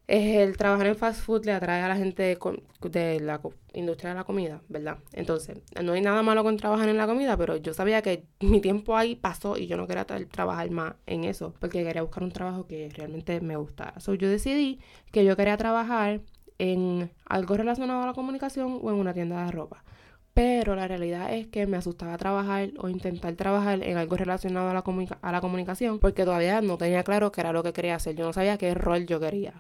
el 0.07 0.57
trabajar 0.57 0.87
en 0.87 0.97
fast 0.97 1.23
food 1.23 1.47
le 1.47 1.53
atrae 1.53 1.83
a 1.83 1.89
la 1.89 1.97
gente 1.97 2.23
de 2.23 3.21
la 3.21 3.41
industria 3.73 4.11
de 4.11 4.17
la 4.17 4.25
comida, 4.25 4.61
¿verdad? 4.69 4.99
Entonces, 5.13 5.59
no 5.83 5.93
hay 5.93 6.03
nada 6.03 6.23
malo 6.23 6.43
con 6.45 6.57
trabajar 6.59 6.89
en 6.89 6.99
la 6.99 7.07
comida, 7.07 7.37
pero 7.37 7.57
yo 7.57 7.73
sabía 7.73 8.03
que 8.03 8.25
mi 8.41 8.61
tiempo 8.61 8.97
ahí 8.97 9.17
pasó 9.17 9.57
y 9.57 9.67
yo 9.67 9.77
no 9.77 9.87
quería 9.87 10.05
trabajar 10.05 10.71
más 10.71 10.95
en 11.07 11.25
eso, 11.25 11.55
porque 11.59 11.83
quería 11.83 12.03
buscar 12.03 12.23
un 12.23 12.33
trabajo 12.33 12.67
que 12.67 12.91
realmente 12.95 13.41
me 13.41 13.57
gustara. 13.57 13.99
So, 14.01 14.15
yo 14.15 14.29
decidí 14.29 14.79
que 15.11 15.25
yo 15.25 15.37
quería 15.37 15.57
trabajar 15.57 16.21
en 16.59 17.11
algo 17.27 17.57
relacionado 17.57 18.03
a 18.03 18.07
la 18.07 18.13
comunicación 18.13 18.81
o 18.83 18.91
en 18.91 18.97
una 18.97 19.15
tienda 19.15 19.45
de 19.47 19.53
ropa. 19.53 19.85
Pero 20.35 20.75
la 20.75 20.89
realidad 20.89 21.33
es 21.33 21.47
que 21.47 21.67
me 21.67 21.77
asustaba 21.77 22.19
trabajar 22.19 22.71
o 22.79 22.89
intentar 22.89 23.35
trabajar 23.35 23.83
en 23.85 23.97
algo 23.97 24.17
relacionado 24.17 24.69
a 24.69 24.75
la, 24.75 24.83
a 25.23 25.33
la 25.33 25.41
comunicación 25.41 26.01
porque 26.01 26.25
todavía 26.25 26.61
no 26.61 26.77
tenía 26.77 27.05
claro 27.05 27.31
qué 27.31 27.41
era 27.41 27.53
lo 27.53 27.63
que 27.63 27.73
quería 27.73 27.95
hacer. 27.95 28.17
Yo 28.17 28.25
no 28.25 28.33
sabía 28.33 28.59
qué 28.59 28.75
rol 28.75 29.07
yo 29.07 29.21
quería. 29.21 29.55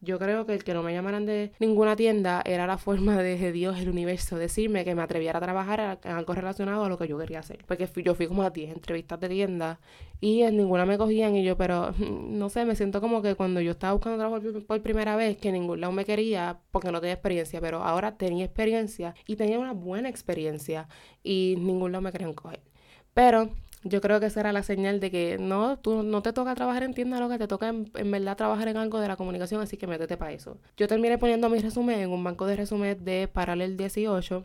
Yo 0.00 0.18
creo 0.18 0.46
que 0.46 0.52
el 0.52 0.62
que 0.62 0.74
no 0.74 0.82
me 0.82 0.92
llamaran 0.92 1.26
de 1.26 1.52
ninguna 1.58 1.96
tienda 1.96 2.42
era 2.44 2.66
la 2.66 2.78
forma 2.78 3.22
de 3.22 3.52
Dios, 3.52 3.78
el 3.78 3.88
universo, 3.88 4.36
decirme 4.36 4.84
que 4.84 4.94
me 4.94 5.02
atreviera 5.02 5.38
a 5.38 5.42
trabajar 5.42 5.98
en 6.04 6.12
algo 6.12 6.34
relacionado 6.34 6.84
a 6.84 6.88
lo 6.88 6.98
que 6.98 7.08
yo 7.08 7.18
quería 7.18 7.40
hacer. 7.40 7.64
Porque 7.66 7.88
yo 8.04 8.14
fui 8.14 8.26
como 8.26 8.42
a 8.42 8.50
10 8.50 8.72
entrevistas 8.72 9.18
de 9.20 9.28
tienda 9.28 9.80
y 10.20 10.42
en 10.42 10.56
ninguna 10.56 10.86
me 10.86 10.98
cogían 10.98 11.36
y 11.36 11.44
yo, 11.44 11.56
pero 11.56 11.92
no 11.98 12.48
sé, 12.48 12.64
me 12.64 12.76
siento 12.76 13.00
como 13.00 13.22
que 13.22 13.34
cuando 13.34 13.60
yo 13.60 13.72
estaba 13.72 13.94
buscando 13.94 14.18
trabajo 14.18 14.42
por 14.66 14.82
primera 14.82 15.16
vez, 15.16 15.38
que 15.38 15.50
ningún 15.52 15.80
lado 15.80 15.92
me 15.92 16.04
quería 16.04 16.58
porque 16.70 16.92
no 16.92 17.00
tenía 17.00 17.14
experiencia, 17.14 17.60
pero 17.60 17.82
ahora 17.82 18.16
tenía 18.16 18.44
experiencia 18.44 19.14
y 19.26 19.36
tenía 19.36 19.58
una 19.58 19.72
buena 19.72 20.08
experiencia 20.08 20.88
y 21.22 21.56
ningún 21.58 21.92
lado 21.92 22.02
me 22.02 22.12
querían 22.12 22.34
coger. 22.34 22.60
Pero 23.14 23.50
yo 23.88 24.00
creo 24.00 24.20
que 24.20 24.26
esa 24.26 24.40
era 24.40 24.52
la 24.52 24.62
señal 24.62 25.00
de 25.00 25.10
que 25.10 25.38
no, 25.38 25.78
tú 25.78 26.02
no 26.02 26.22
te 26.22 26.32
toca 26.32 26.54
trabajar 26.54 26.82
en 26.82 26.94
tienda, 26.94 27.20
lo 27.20 27.28
que 27.28 27.38
te 27.38 27.48
toca 27.48 27.68
en, 27.68 28.10
verdad 28.10 28.36
trabajar 28.36 28.68
en 28.68 28.76
algo 28.76 29.00
de 29.00 29.08
la 29.08 29.16
comunicación, 29.16 29.60
así 29.60 29.76
que 29.76 29.86
métete 29.86 30.16
para 30.16 30.32
eso. 30.32 30.58
Yo 30.76 30.88
terminé 30.88 31.18
poniendo 31.18 31.48
mi 31.48 31.58
resumen 31.58 32.00
en 32.00 32.10
un 32.10 32.22
banco 32.22 32.46
de 32.46 32.56
resumen 32.56 33.04
de 33.04 33.28
Paralel 33.28 33.76
18 33.76 34.44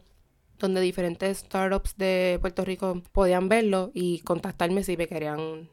donde 0.60 0.80
diferentes 0.80 1.40
startups 1.40 1.98
de 1.98 2.38
Puerto 2.40 2.64
Rico 2.64 3.02
podían 3.12 3.50
verlo 3.50 3.92
y 3.96 4.20
contactarme 4.20 4.84
si 4.84 4.96
me 4.96 5.08
querían 5.08 5.70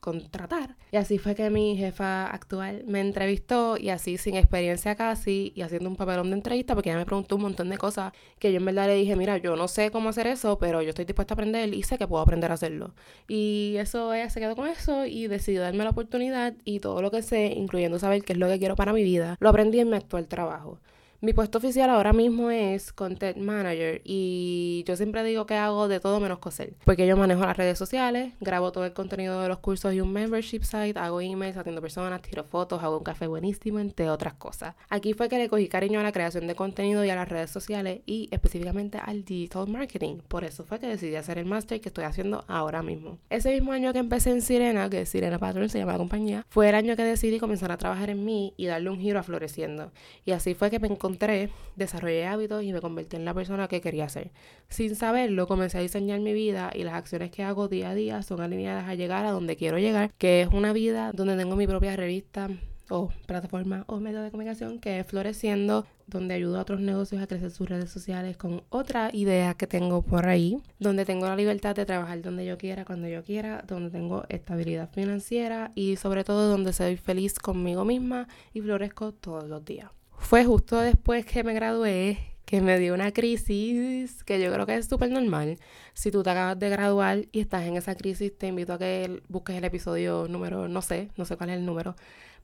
contratar. 0.00 0.76
Y 0.92 0.96
así 0.96 1.18
fue 1.18 1.34
que 1.34 1.50
mi 1.50 1.76
jefa 1.76 2.26
actual 2.26 2.84
me 2.86 3.00
entrevistó 3.00 3.76
y 3.76 3.90
así 3.90 4.16
sin 4.16 4.34
experiencia 4.36 4.94
casi 4.96 5.52
y 5.54 5.62
haciendo 5.62 5.88
un 5.88 5.96
papelón 5.96 6.30
de 6.30 6.36
entrevista 6.36 6.74
porque 6.74 6.90
ella 6.90 6.98
me 6.98 7.06
preguntó 7.06 7.36
un 7.36 7.42
montón 7.42 7.68
de 7.68 7.78
cosas 7.78 8.12
que 8.38 8.50
yo 8.50 8.58
en 8.58 8.64
verdad 8.64 8.86
le 8.86 8.94
dije, 8.94 9.14
mira, 9.16 9.36
yo 9.38 9.56
no 9.56 9.68
sé 9.68 9.90
cómo 9.90 10.08
hacer 10.08 10.26
eso, 10.26 10.58
pero 10.58 10.82
yo 10.82 10.88
estoy 10.90 11.04
dispuesta 11.04 11.34
a 11.34 11.36
aprender 11.36 11.72
y 11.74 11.82
sé 11.82 11.98
que 11.98 12.08
puedo 12.08 12.22
aprender 12.22 12.50
a 12.50 12.54
hacerlo. 12.54 12.94
Y 13.28 13.74
eso 13.78 14.12
ella 14.14 14.30
se 14.30 14.40
quedó 14.40 14.56
con 14.56 14.66
eso 14.68 15.06
y 15.06 15.26
decidió 15.26 15.62
darme 15.62 15.84
la 15.84 15.90
oportunidad 15.90 16.54
y 16.64 16.80
todo 16.80 17.02
lo 17.02 17.10
que 17.10 17.22
sé, 17.22 17.46
incluyendo 17.56 17.98
saber 17.98 18.22
qué 18.22 18.32
es 18.32 18.38
lo 18.38 18.48
que 18.48 18.58
quiero 18.58 18.76
para 18.76 18.92
mi 18.92 19.02
vida, 19.04 19.36
lo 19.40 19.50
aprendí 19.50 19.80
en 19.80 19.90
mi 19.90 19.96
actual 19.96 20.26
trabajo. 20.28 20.78
Mi 21.22 21.34
puesto 21.34 21.58
oficial 21.58 21.90
ahora 21.90 22.14
mismo 22.14 22.50
es 22.50 22.94
Content 22.94 23.36
Manager 23.36 24.00
y 24.04 24.84
yo 24.86 24.96
siempre 24.96 25.22
digo 25.22 25.44
que 25.44 25.54
hago 25.54 25.86
de 25.86 26.00
todo 26.00 26.18
menos 26.18 26.38
coser. 26.38 26.72
Porque 26.86 27.06
yo 27.06 27.14
manejo 27.14 27.44
las 27.44 27.58
redes 27.58 27.76
sociales, 27.76 28.32
grabo 28.40 28.72
todo 28.72 28.86
el 28.86 28.94
contenido 28.94 29.38
de 29.42 29.48
los 29.48 29.58
cursos 29.58 29.92
y 29.92 30.00
un 30.00 30.14
membership 30.14 30.62
site, 30.62 30.98
hago 30.98 31.20
emails, 31.20 31.58
atiendo 31.58 31.82
personas, 31.82 32.22
tiro 32.22 32.44
fotos, 32.44 32.82
hago 32.82 32.96
un 32.96 33.04
café 33.04 33.26
buenísimo, 33.26 33.80
entre 33.80 34.08
otras 34.08 34.32
cosas. 34.32 34.76
Aquí 34.88 35.12
fue 35.12 35.28
que 35.28 35.36
le 35.36 35.50
cogí 35.50 35.68
cariño 35.68 36.00
a 36.00 36.02
la 36.02 36.10
creación 36.10 36.46
de 36.46 36.54
contenido 36.54 37.04
y 37.04 37.10
a 37.10 37.16
las 37.16 37.28
redes 37.28 37.50
sociales 37.50 38.00
y 38.06 38.30
específicamente 38.30 38.96
al 38.96 39.22
digital 39.22 39.68
marketing. 39.68 40.20
Por 40.26 40.44
eso 40.44 40.64
fue 40.64 40.78
que 40.78 40.86
decidí 40.86 41.16
hacer 41.16 41.36
el 41.36 41.44
máster 41.44 41.82
que 41.82 41.90
estoy 41.90 42.04
haciendo 42.04 42.46
ahora 42.48 42.82
mismo. 42.82 43.18
Ese 43.28 43.52
mismo 43.52 43.72
año 43.72 43.92
que 43.92 43.98
empecé 43.98 44.30
en 44.30 44.40
Sirena, 44.40 44.88
que 44.88 45.04
Sirena 45.04 45.38
Patron 45.38 45.68
se 45.68 45.80
llama 45.80 45.92
la 45.92 45.98
compañía, 45.98 46.46
fue 46.48 46.70
el 46.70 46.74
año 46.74 46.96
que 46.96 47.04
decidí 47.04 47.38
comenzar 47.38 47.70
a 47.72 47.76
trabajar 47.76 48.08
en 48.08 48.24
mí 48.24 48.54
y 48.56 48.64
darle 48.64 48.88
un 48.88 48.98
giro 48.98 49.18
a 49.18 49.22
Floreciendo. 49.22 49.92
Y 50.24 50.30
así 50.32 50.54
fue 50.54 50.70
que 50.70 50.78
me 50.78 50.88
encontré 50.88 51.09
encontré, 51.10 51.50
desarrollé 51.76 52.26
hábitos 52.26 52.62
y 52.62 52.72
me 52.72 52.80
convertí 52.80 53.16
en 53.16 53.24
la 53.24 53.34
persona 53.34 53.68
que 53.68 53.80
quería 53.80 54.08
ser. 54.08 54.30
Sin 54.68 54.94
saberlo, 54.94 55.46
comencé 55.46 55.78
a 55.78 55.80
diseñar 55.80 56.20
mi 56.20 56.32
vida 56.32 56.70
y 56.74 56.84
las 56.84 56.94
acciones 56.94 57.30
que 57.30 57.42
hago 57.42 57.68
día 57.68 57.90
a 57.90 57.94
día 57.94 58.22
son 58.22 58.40
alineadas 58.40 58.88
a 58.88 58.94
llegar 58.94 59.26
a 59.26 59.32
donde 59.32 59.56
quiero 59.56 59.78
llegar, 59.78 60.12
que 60.18 60.42
es 60.42 60.48
una 60.48 60.72
vida 60.72 61.10
donde 61.12 61.36
tengo 61.36 61.56
mi 61.56 61.66
propia 61.66 61.96
revista 61.96 62.48
o 62.90 63.08
plataforma 63.26 63.84
o 63.86 64.00
medio 64.00 64.20
de 64.20 64.30
comunicación 64.30 64.80
que 64.80 65.00
es 65.00 65.06
Floreciendo, 65.06 65.86
donde 66.06 66.34
ayudo 66.34 66.58
a 66.58 66.62
otros 66.62 66.80
negocios 66.80 67.22
a 67.22 67.26
crecer 67.26 67.50
sus 67.50 67.68
redes 67.68 67.90
sociales 67.90 68.36
con 68.36 68.62
otra 68.68 69.10
idea 69.12 69.54
que 69.54 69.66
tengo 69.66 70.02
por 70.02 70.26
ahí, 70.26 70.60
donde 70.78 71.04
tengo 71.04 71.26
la 71.26 71.36
libertad 71.36 71.74
de 71.74 71.86
trabajar 71.86 72.20
donde 72.20 72.44
yo 72.44 72.58
quiera, 72.58 72.84
cuando 72.84 73.08
yo 73.08 73.22
quiera, 73.22 73.64
donde 73.66 73.90
tengo 73.90 74.24
estabilidad 74.28 74.90
financiera 74.90 75.72
y 75.74 75.96
sobre 75.96 76.24
todo 76.24 76.48
donde 76.48 76.72
soy 76.72 76.96
feliz 76.96 77.38
conmigo 77.38 77.84
misma 77.84 78.26
y 78.52 78.60
florezco 78.60 79.12
todos 79.12 79.48
los 79.48 79.64
días. 79.64 79.90
Fue 80.30 80.44
justo 80.44 80.78
después 80.78 81.26
que 81.26 81.42
me 81.42 81.54
gradué 81.54 82.16
que 82.44 82.60
me 82.60 82.78
dio 82.78 82.94
una 82.94 83.10
crisis 83.10 84.22
que 84.22 84.40
yo 84.40 84.52
creo 84.52 84.64
que 84.64 84.76
es 84.76 84.86
súper 84.86 85.10
normal. 85.10 85.58
Si 85.92 86.12
tú 86.12 86.22
te 86.22 86.30
acabas 86.30 86.56
de 86.56 86.68
graduar 86.68 87.24
y 87.32 87.40
estás 87.40 87.66
en 87.66 87.76
esa 87.76 87.96
crisis, 87.96 88.38
te 88.38 88.46
invito 88.46 88.74
a 88.74 88.78
que 88.78 89.22
busques 89.26 89.56
el 89.56 89.64
episodio 89.64 90.28
número, 90.28 90.68
no 90.68 90.82
sé, 90.82 91.10
no 91.16 91.24
sé 91.24 91.36
cuál 91.36 91.50
es 91.50 91.56
el 91.56 91.66
número, 91.66 91.96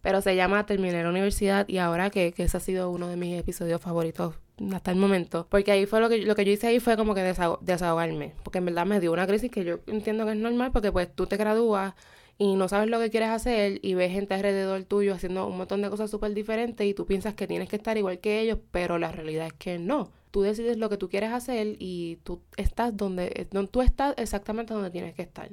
pero 0.03 0.21
se 0.21 0.35
llama 0.35 0.67
Terminé 0.67 1.01
la 1.01 1.11
universidad 1.11 1.69
y 1.69 1.79
ahora 1.79 2.11
que, 2.11 2.33
que 2.33 2.43
ese 2.43 2.57
ha 2.57 2.61
sido 2.61 2.91
uno 2.91 3.07
de 3.07 3.15
mis 3.15 3.39
episodios 3.39 3.81
favoritos 3.81 4.35
hasta 4.75 4.91
el 4.91 4.97
momento, 4.97 5.47
porque 5.49 5.71
ahí 5.71 5.87
fue 5.87 6.01
lo 6.01 6.09
que, 6.09 6.19
lo 6.19 6.35
que 6.35 6.45
yo 6.45 6.51
hice 6.51 6.67
ahí 6.67 6.81
fue 6.81 6.97
como 6.97 7.15
que 7.15 7.23
desahogarme, 7.61 8.35
porque 8.43 8.59
en 8.59 8.65
verdad 8.65 8.85
me 8.85 8.99
dio 8.99 9.13
una 9.13 9.29
crisis 9.29 9.49
que 9.49 9.63
yo 9.65 9.79
entiendo 9.87 10.25
que 10.27 10.33
es 10.33 10.39
normal 10.39 10.73
porque 10.73 10.91
pues 10.91 11.15
tú 11.15 11.29
te 11.29 11.37
gradúas 11.37 11.95
y 12.39 12.55
no 12.57 12.69
sabes 12.69 12.91
lo 12.91 12.99
que 13.01 13.11
quieres 13.11 13.31
hacer 13.31 13.79
y 13.83 13.95
ves 13.95 14.13
gente 14.13 14.35
alrededor 14.35 14.85
tuyo 14.85 15.15
haciendo 15.15 15.47
un 15.47 15.57
montón 15.57 15.83
de 15.83 15.89
cosas 15.91 16.11
súper 16.11 16.35
diferentes 16.35 16.87
y 16.87 16.93
tú 16.95 17.07
piensas 17.07 17.35
que 17.35 17.47
tienes 17.47 17.69
que 17.69 17.77
estar 17.77 17.97
igual 17.97 18.19
que 18.19 18.41
ellos, 18.41 18.59
pero 18.71 18.99
la 18.99 19.11
realidad 19.11 19.47
es 19.47 19.55
que 19.55 19.79
no. 19.79 20.11
Tú 20.31 20.43
decides 20.43 20.77
lo 20.77 20.91
que 20.91 20.99
tú 20.99 21.09
quieres 21.09 21.33
hacer 21.33 21.77
y 21.79 22.17
tú 22.25 22.43
estás 22.57 22.95
donde, 22.97 23.49
tú 23.71 23.81
estás 23.81 24.15
exactamente 24.19 24.75
donde 24.75 24.91
tienes 24.91 25.15
que 25.15 25.23
estar. 25.23 25.51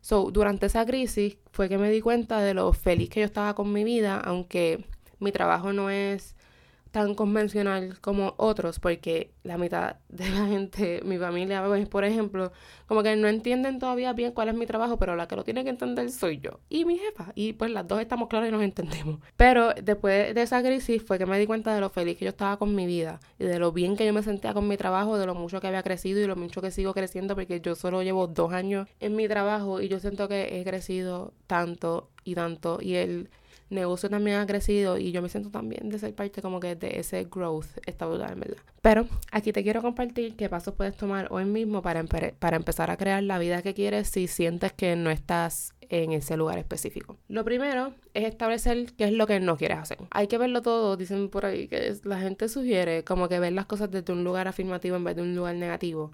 So, 0.00 0.30
durante 0.30 0.66
esa 0.66 0.86
crisis 0.86 1.36
fue 1.50 1.68
que 1.68 1.78
me 1.78 1.90
di 1.90 2.00
cuenta 2.00 2.40
de 2.40 2.54
lo 2.54 2.72
feliz 2.72 3.10
que 3.10 3.20
yo 3.20 3.26
estaba 3.26 3.54
con 3.54 3.72
mi 3.72 3.84
vida, 3.84 4.18
aunque 4.20 4.84
mi 5.18 5.32
trabajo 5.32 5.72
no 5.72 5.90
es 5.90 6.36
tan 6.90 7.14
convencional 7.14 7.98
como 8.00 8.34
otros, 8.36 8.80
porque 8.80 9.30
la 9.44 9.58
mitad 9.58 9.96
de 10.08 10.28
la 10.30 10.46
gente, 10.46 11.00
mi 11.04 11.18
familia, 11.18 11.64
pues, 11.64 11.88
por 11.88 12.04
ejemplo, 12.04 12.52
como 12.86 13.02
que 13.02 13.14
no 13.16 13.28
entienden 13.28 13.78
todavía 13.78 14.12
bien 14.12 14.32
cuál 14.32 14.48
es 14.48 14.54
mi 14.54 14.66
trabajo, 14.66 14.98
pero 14.98 15.14
la 15.14 15.28
que 15.28 15.36
lo 15.36 15.44
tiene 15.44 15.62
que 15.62 15.70
entender 15.70 16.10
soy 16.10 16.38
yo 16.38 16.60
y 16.68 16.84
mi 16.84 16.98
jefa. 16.98 17.32
Y 17.34 17.52
pues 17.52 17.70
las 17.70 17.86
dos 17.86 18.00
estamos 18.00 18.28
claras 18.28 18.48
y 18.48 18.52
nos 18.52 18.62
entendemos. 18.62 19.20
Pero 19.36 19.72
después 19.74 20.34
de 20.34 20.42
esa 20.42 20.62
crisis 20.62 21.02
fue 21.02 21.18
que 21.18 21.26
me 21.26 21.38
di 21.38 21.46
cuenta 21.46 21.74
de 21.74 21.80
lo 21.80 21.90
feliz 21.90 22.18
que 22.18 22.24
yo 22.24 22.30
estaba 22.30 22.58
con 22.58 22.74
mi 22.74 22.86
vida 22.86 23.20
y 23.38 23.44
de 23.44 23.58
lo 23.58 23.72
bien 23.72 23.96
que 23.96 24.06
yo 24.06 24.12
me 24.12 24.22
sentía 24.22 24.52
con 24.54 24.66
mi 24.66 24.76
trabajo, 24.76 25.18
de 25.18 25.26
lo 25.26 25.34
mucho 25.34 25.60
que 25.60 25.68
había 25.68 25.82
crecido 25.82 26.20
y 26.20 26.26
lo 26.26 26.36
mucho 26.36 26.60
que 26.60 26.70
sigo 26.70 26.92
creciendo, 26.92 27.34
porque 27.34 27.60
yo 27.60 27.74
solo 27.74 28.02
llevo 28.02 28.26
dos 28.26 28.52
años 28.52 28.88
en 28.98 29.16
mi 29.16 29.28
trabajo 29.28 29.80
y 29.80 29.88
yo 29.88 30.00
siento 30.00 30.28
que 30.28 30.60
he 30.60 30.64
crecido 30.64 31.32
tanto 31.46 32.10
y 32.24 32.34
tanto 32.34 32.78
y 32.80 32.94
el 32.94 33.30
negocio 33.70 34.10
también 34.10 34.38
ha 34.38 34.46
crecido 34.46 34.98
y 34.98 35.12
yo 35.12 35.22
me 35.22 35.28
siento 35.28 35.50
también 35.50 35.88
de 35.88 35.98
ser 35.98 36.14
parte 36.14 36.42
como 36.42 36.60
que 36.60 36.76
de 36.76 36.98
ese 36.98 37.24
growth 37.24 37.66
está 37.86 38.06
brutal, 38.06 38.34
¿verdad? 38.34 38.62
Pero 38.82 39.06
aquí 39.30 39.52
te 39.52 39.62
quiero 39.62 39.82
compartir 39.82 40.36
qué 40.36 40.48
pasos 40.48 40.74
puedes 40.74 40.96
tomar 40.96 41.28
hoy 41.30 41.44
mismo 41.44 41.82
para, 41.82 42.04
para 42.04 42.56
empezar 42.56 42.90
a 42.90 42.96
crear 42.96 43.22
la 43.22 43.38
vida 43.38 43.62
que 43.62 43.74
quieres 43.74 44.08
si 44.08 44.26
sientes 44.26 44.72
que 44.72 44.96
no 44.96 45.10
estás 45.10 45.74
en 45.90 46.12
ese 46.12 46.36
lugar 46.36 46.58
específico. 46.58 47.16
Lo 47.28 47.44
primero 47.44 47.92
es 48.14 48.24
establecer 48.24 48.92
qué 48.96 49.04
es 49.04 49.12
lo 49.12 49.26
que 49.26 49.40
no 49.40 49.56
quieres 49.56 49.78
hacer. 49.78 49.98
Hay 50.10 50.28
que 50.28 50.38
verlo 50.38 50.62
todo, 50.62 50.96
dicen 50.96 51.28
por 51.28 51.44
ahí, 51.44 51.66
que 51.66 51.94
la 52.04 52.20
gente 52.20 52.48
sugiere 52.48 53.04
como 53.04 53.28
que 53.28 53.40
ver 53.40 53.52
las 53.52 53.66
cosas 53.66 53.90
desde 53.90 54.12
un 54.12 54.24
lugar 54.24 54.48
afirmativo 54.48 54.96
en 54.96 55.04
vez 55.04 55.16
de 55.16 55.22
un 55.22 55.34
lugar 55.34 55.56
negativo. 55.56 56.12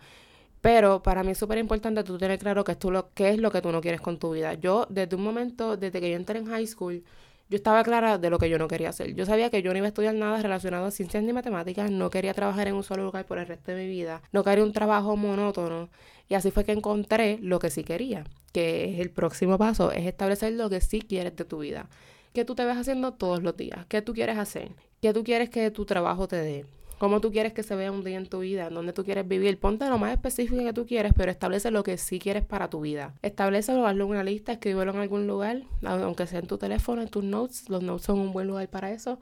Pero 0.62 1.02
para 1.02 1.22
mí 1.22 1.32
es 1.32 1.38
súper 1.38 1.58
importante 1.58 2.02
tú 2.02 2.18
tener 2.18 2.38
claro 2.38 2.64
qué 2.64 2.72
es, 2.72 2.78
tú 2.78 2.90
lo, 2.90 3.12
qué 3.12 3.30
es 3.30 3.38
lo 3.38 3.50
que 3.50 3.60
tú 3.60 3.70
no 3.70 3.80
quieres 3.80 4.00
con 4.00 4.18
tu 4.18 4.32
vida. 4.32 4.54
Yo, 4.54 4.86
desde 4.88 5.14
un 5.14 5.22
momento, 5.22 5.76
desde 5.76 6.00
que 6.00 6.10
yo 6.10 6.16
entré 6.16 6.38
en 6.38 6.46
high 6.46 6.66
school, 6.66 7.04
yo 7.48 7.56
estaba 7.56 7.82
clara 7.84 8.18
de 8.18 8.30
lo 8.30 8.38
que 8.38 8.48
yo 8.48 8.58
no 8.58 8.68
quería 8.68 8.88
hacer. 8.88 9.14
Yo 9.14 9.24
sabía 9.26 9.50
que 9.50 9.62
yo 9.62 9.72
no 9.72 9.78
iba 9.78 9.86
a 9.86 9.88
estudiar 9.88 10.14
nada 10.14 10.42
relacionado 10.42 10.86
a 10.86 10.90
ciencias 10.90 11.22
ni 11.22 11.32
matemáticas, 11.32 11.90
no 11.90 12.10
quería 12.10 12.34
trabajar 12.34 12.68
en 12.68 12.74
un 12.74 12.82
solo 12.82 13.04
lugar 13.04 13.26
por 13.26 13.38
el 13.38 13.46
resto 13.46 13.72
de 13.72 13.82
mi 13.84 13.88
vida, 13.88 14.22
no 14.32 14.42
quería 14.42 14.64
un 14.64 14.72
trabajo 14.72 15.16
monótono. 15.16 15.88
Y 16.28 16.34
así 16.34 16.50
fue 16.50 16.64
que 16.64 16.72
encontré 16.72 17.38
lo 17.40 17.58
que 17.58 17.70
sí 17.70 17.84
quería, 17.84 18.24
que 18.52 18.92
es 18.92 19.00
el 19.00 19.10
próximo 19.10 19.58
paso, 19.58 19.92
es 19.92 20.06
establecer 20.06 20.52
lo 20.54 20.68
que 20.68 20.80
sí 20.80 21.00
quieres 21.00 21.36
de 21.36 21.44
tu 21.44 21.58
vida. 21.58 21.88
¿Qué 22.32 22.44
tú 22.44 22.54
te 22.54 22.64
ves 22.64 22.76
haciendo 22.76 23.14
todos 23.14 23.42
los 23.42 23.56
días? 23.56 23.86
¿Qué 23.88 24.02
tú 24.02 24.12
quieres 24.12 24.38
hacer? 24.38 24.72
¿Qué 25.00 25.12
tú 25.12 25.24
quieres 25.24 25.50
que 25.50 25.70
tu 25.70 25.86
trabajo 25.86 26.26
te 26.28 26.36
dé? 26.36 26.66
Cómo 26.98 27.20
tú 27.20 27.30
quieres 27.30 27.52
que 27.52 27.62
se 27.62 27.74
vea 27.74 27.92
un 27.92 28.04
día 28.04 28.16
en 28.16 28.26
tu 28.26 28.40
vida, 28.40 28.66
en 28.66 28.74
dónde 28.74 28.92
tú 28.92 29.04
quieres 29.04 29.26
vivir. 29.26 29.58
Ponte 29.58 29.88
lo 29.88 29.98
más 29.98 30.12
específico 30.12 30.62
que 30.64 30.72
tú 30.72 30.86
quieres, 30.86 31.12
pero 31.16 31.30
establece 31.30 31.70
lo 31.70 31.82
que 31.82 31.98
sí 31.98 32.18
quieres 32.18 32.44
para 32.44 32.70
tu 32.70 32.80
vida. 32.80 33.14
Establecelo, 33.22 33.86
hazlo 33.86 34.04
en 34.04 34.10
una 34.10 34.24
lista, 34.24 34.52
escríbelo 34.52 34.92
en 34.92 34.98
algún 34.98 35.26
lugar, 35.26 35.62
aunque 35.82 36.26
sea 36.26 36.40
en 36.40 36.46
tu 36.46 36.58
teléfono, 36.58 37.02
en 37.02 37.08
tus 37.08 37.24
notes. 37.24 37.68
Los 37.68 37.82
notes 37.82 38.06
son 38.06 38.18
un 38.18 38.32
buen 38.32 38.46
lugar 38.46 38.68
para 38.68 38.90
eso. 38.92 39.18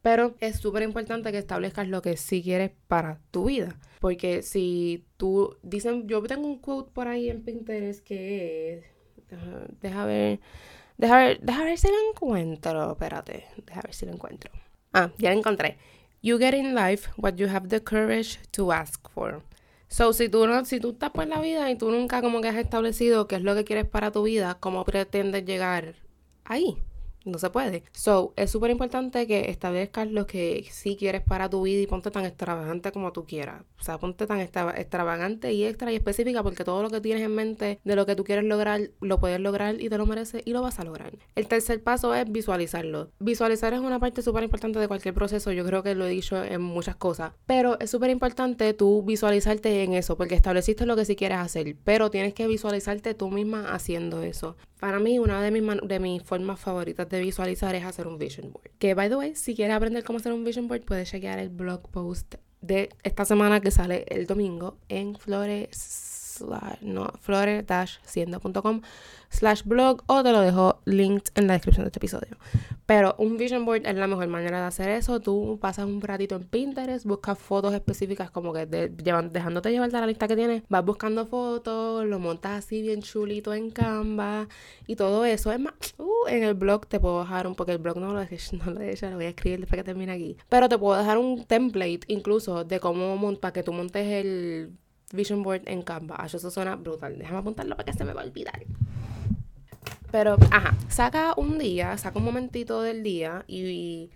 Pero 0.00 0.36
es 0.40 0.60
súper 0.60 0.82
importante 0.84 1.32
que 1.32 1.38
establezcas 1.38 1.88
lo 1.88 2.02
que 2.02 2.16
sí 2.16 2.42
quieres 2.42 2.70
para 2.86 3.20
tu 3.30 3.46
vida. 3.46 3.76
Porque 4.00 4.42
si 4.42 5.04
tú 5.16 5.56
dicen, 5.62 6.06
yo 6.06 6.22
tengo 6.22 6.46
un 6.46 6.58
quote 6.58 6.92
por 6.92 7.08
ahí 7.08 7.28
en 7.28 7.42
Pinterest 7.42 8.04
que 8.04 8.74
es, 8.74 8.84
deja, 9.80 10.06
ver, 10.06 10.38
deja 10.96 11.16
ver, 11.16 11.40
deja 11.40 11.64
ver 11.64 11.78
si 11.78 11.88
lo 11.88 11.94
encuentro. 12.10 12.92
Espérate, 12.92 13.46
deja 13.66 13.82
ver 13.82 13.92
si 13.92 14.06
lo 14.06 14.12
encuentro. 14.12 14.52
Ah, 14.92 15.10
ya 15.18 15.32
lo 15.32 15.38
encontré 15.38 15.76
You 16.20 16.38
get 16.38 16.54
in 16.54 16.74
life 16.74 17.08
what 17.16 17.36
you 17.36 17.46
have 17.48 17.68
the 17.68 17.80
courage 17.80 18.38
to 18.52 18.72
ask 18.72 19.08
for. 19.10 19.42
So, 19.88 20.12
si 20.12 20.28
tú, 20.28 20.44
si 20.64 20.80
tú 20.80 20.90
estás 20.90 21.10
por 21.10 21.26
la 21.26 21.40
vida 21.40 21.70
y 21.70 21.76
tú 21.76 21.90
nunca 21.90 22.20
como 22.20 22.40
que 22.40 22.48
has 22.48 22.56
establecido 22.56 23.26
qué 23.26 23.36
es 23.36 23.42
lo 23.42 23.54
que 23.54 23.64
quieres 23.64 23.86
para 23.86 24.10
tu 24.10 24.24
vida, 24.24 24.56
¿cómo 24.60 24.84
pretendes 24.84 25.44
llegar 25.44 25.94
ahí? 26.44 26.76
No 27.24 27.38
se 27.38 27.50
puede. 27.50 27.82
So, 27.92 28.32
es 28.36 28.50
súper 28.50 28.70
importante 28.70 29.26
que 29.26 29.50
establezcas 29.50 30.10
lo 30.10 30.26
que 30.26 30.66
sí 30.70 30.96
quieres 30.96 31.22
para 31.22 31.50
tu 31.50 31.62
vida 31.62 31.80
y 31.80 31.86
ponte 31.86 32.10
tan 32.10 32.24
extravagante 32.24 32.92
como 32.92 33.12
tú 33.12 33.26
quieras. 33.26 33.62
O 33.78 33.82
sea, 33.82 33.98
ponte 33.98 34.26
tan 34.26 34.40
extravagante 34.40 35.52
y 35.52 35.64
extra 35.64 35.92
y 35.92 35.96
específica 35.96 36.42
porque 36.42 36.64
todo 36.64 36.82
lo 36.82 36.90
que 36.90 37.00
tienes 37.00 37.22
en 37.22 37.34
mente 37.34 37.80
de 37.84 37.96
lo 37.96 38.06
que 38.06 38.16
tú 38.16 38.24
quieres 38.24 38.44
lograr, 38.44 38.90
lo 39.00 39.20
puedes 39.20 39.40
lograr 39.40 39.80
y 39.80 39.88
te 39.88 39.98
lo 39.98 40.06
mereces 40.06 40.42
y 40.44 40.52
lo 40.52 40.62
vas 40.62 40.78
a 40.78 40.84
lograr. 40.84 41.16
El 41.34 41.46
tercer 41.46 41.82
paso 41.82 42.14
es 42.14 42.30
visualizarlo. 42.30 43.10
Visualizar 43.18 43.72
es 43.74 43.80
una 43.80 43.98
parte 43.98 44.22
súper 44.22 44.42
importante 44.42 44.78
de 44.78 44.88
cualquier 44.88 45.14
proceso. 45.14 45.52
Yo 45.52 45.64
creo 45.64 45.82
que 45.82 45.94
lo 45.94 46.06
he 46.06 46.10
dicho 46.10 46.42
en 46.42 46.62
muchas 46.62 46.96
cosas. 46.96 47.32
Pero 47.46 47.78
es 47.78 47.90
súper 47.90 48.10
importante 48.10 48.72
tú 48.74 49.02
visualizarte 49.02 49.82
en 49.82 49.94
eso 49.94 50.16
porque 50.16 50.34
estableciste 50.34 50.86
lo 50.86 50.96
que 50.96 51.04
sí 51.04 51.16
quieres 51.16 51.38
hacer. 51.38 51.76
Pero 51.84 52.10
tienes 52.10 52.34
que 52.34 52.46
visualizarte 52.46 53.14
tú 53.14 53.30
misma 53.30 53.72
haciendo 53.72 54.22
eso. 54.22 54.56
Para 54.80 55.00
mí, 55.00 55.18
una 55.18 55.42
de 55.42 55.50
mis, 55.50 55.62
de 55.82 55.98
mis 55.98 56.22
formas 56.22 56.60
favoritas 56.60 57.08
de 57.08 57.20
visualizar 57.20 57.74
es 57.74 57.84
hacer 57.84 58.06
un 58.06 58.18
vision 58.18 58.52
board. 58.52 58.70
Que, 58.78 58.94
by 58.94 59.08
the 59.08 59.16
way, 59.16 59.34
si 59.34 59.54
quieres 59.54 59.74
aprender 59.74 60.04
cómo 60.04 60.18
hacer 60.18 60.32
un 60.32 60.44
vision 60.44 60.68
board, 60.68 60.82
puedes 60.82 61.10
chequear 61.10 61.38
el 61.38 61.48
blog 61.48 61.88
post 61.90 62.36
de 62.60 62.90
esta 63.02 63.24
semana 63.24 63.60
que 63.60 63.70
sale 63.70 64.04
el 64.08 64.26
domingo 64.26 64.78
en 64.88 65.16
flores, 65.16 65.68
no, 66.80 67.12
flores-siendo.com 67.20 68.82
slash 69.30 69.62
blog 69.64 70.02
o 70.06 70.22
te 70.22 70.32
lo 70.32 70.40
dejo 70.40 70.80
linked 70.84 71.32
en 71.34 71.46
la 71.46 71.54
descripción 71.54 71.84
de 71.84 71.88
este 71.88 71.98
episodio. 71.98 72.36
Pero 72.86 73.14
un 73.18 73.36
vision 73.36 73.64
board 73.64 73.86
es 73.86 73.94
la 73.94 74.06
mejor 74.06 74.26
manera 74.28 74.60
de 74.60 74.66
hacer 74.66 74.88
eso. 74.88 75.20
Tú 75.20 75.58
pasas 75.60 75.84
un 75.84 76.00
ratito 76.00 76.36
en 76.36 76.44
Pinterest, 76.44 77.04
buscas 77.04 77.38
fotos 77.38 77.74
específicas 77.74 78.30
como 78.30 78.52
que 78.52 78.66
dejándote 78.66 79.70
llevar 79.70 79.90
de 79.90 80.00
la 80.00 80.06
lista 80.06 80.26
que 80.26 80.36
tienes, 80.36 80.62
vas 80.68 80.84
buscando 80.84 81.26
fotos, 81.26 82.06
lo 82.06 82.18
montas 82.18 82.64
así 82.64 82.80
bien 82.80 83.02
chulito 83.02 83.52
en 83.52 83.70
Canva 83.70 84.48
y 84.86 84.96
todo 84.96 85.24
eso. 85.24 85.52
Es 85.52 85.60
más, 85.60 85.74
uh, 85.98 86.26
en 86.28 86.44
el 86.44 86.54
blog 86.54 86.86
te 86.86 86.98
puedo 86.98 87.20
dejar 87.20 87.46
un, 87.46 87.54
porque 87.54 87.72
el 87.72 87.78
blog 87.78 87.98
no 87.98 88.12
lo, 88.12 88.22
he, 88.22 88.28
no 88.52 88.64
lo 88.66 88.80
lo 88.80 89.16
voy 89.16 89.24
a 89.26 89.28
escribir 89.28 89.60
después 89.60 89.78
que 89.78 89.84
termine 89.84 90.12
aquí. 90.12 90.36
Pero 90.48 90.68
te 90.68 90.78
puedo 90.78 90.98
dejar 90.98 91.18
un 91.18 91.44
template 91.44 92.00
incluso 92.06 92.64
de 92.64 92.80
cómo 92.80 93.18
para 93.36 93.52
que 93.52 93.62
tú 93.62 93.72
montes 93.72 94.06
el 94.06 94.72
vision 95.12 95.42
board 95.42 95.62
en 95.66 95.82
Canva. 95.82 96.22
Eso 96.24 96.50
suena 96.50 96.76
brutal. 96.76 97.18
Déjame 97.18 97.38
apuntarlo 97.38 97.76
para 97.76 97.90
que 97.90 97.96
se 97.96 98.04
me 98.04 98.12
va 98.12 98.22
a 98.22 98.24
olvidar. 98.24 98.62
Pero, 100.10 100.36
ajá, 100.50 100.74
saca 100.88 101.34
un 101.36 101.58
día, 101.58 101.96
saca 101.98 102.18
un 102.18 102.24
momentito 102.24 102.82
del 102.82 103.02
día 103.02 103.44
y, 103.46 104.10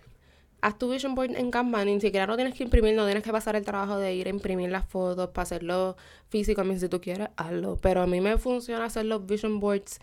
haz 0.63 0.79
tu 0.79 0.91
vision 0.91 1.15
board 1.15 1.37
en 1.37 1.51
Canva. 1.51 1.85
Ni 1.85 2.01
siquiera 2.01 2.27
lo 2.27 2.37
tienes 2.37 2.55
que 2.55 2.65
imprimir, 2.65 2.95
no 2.95 3.05
tienes 3.05 3.23
que 3.23 3.33
pasar 3.33 3.57
el 3.57 3.65
trabajo 3.65 3.99
de 3.99 4.15
ir 4.15 4.27
a 4.27 4.31
imprimir 4.31 4.71
las 4.71 4.87
fotos 4.87 5.29
para 5.31 5.43
hacerlo 5.43 5.97
físico. 6.29 6.63
A 6.63 6.65
mí, 6.65 6.79
si 6.79 6.89
tú 6.89 7.01
quieres, 7.01 7.29
hazlo. 7.37 7.77
Pero 7.83 8.03
a 8.03 8.07
mí 8.07 8.21
me 8.21 8.39
funciona 8.39 8.87
hacer 8.87 9.05
los 9.05 9.27
vision 9.27 9.61
boards 9.61 10.01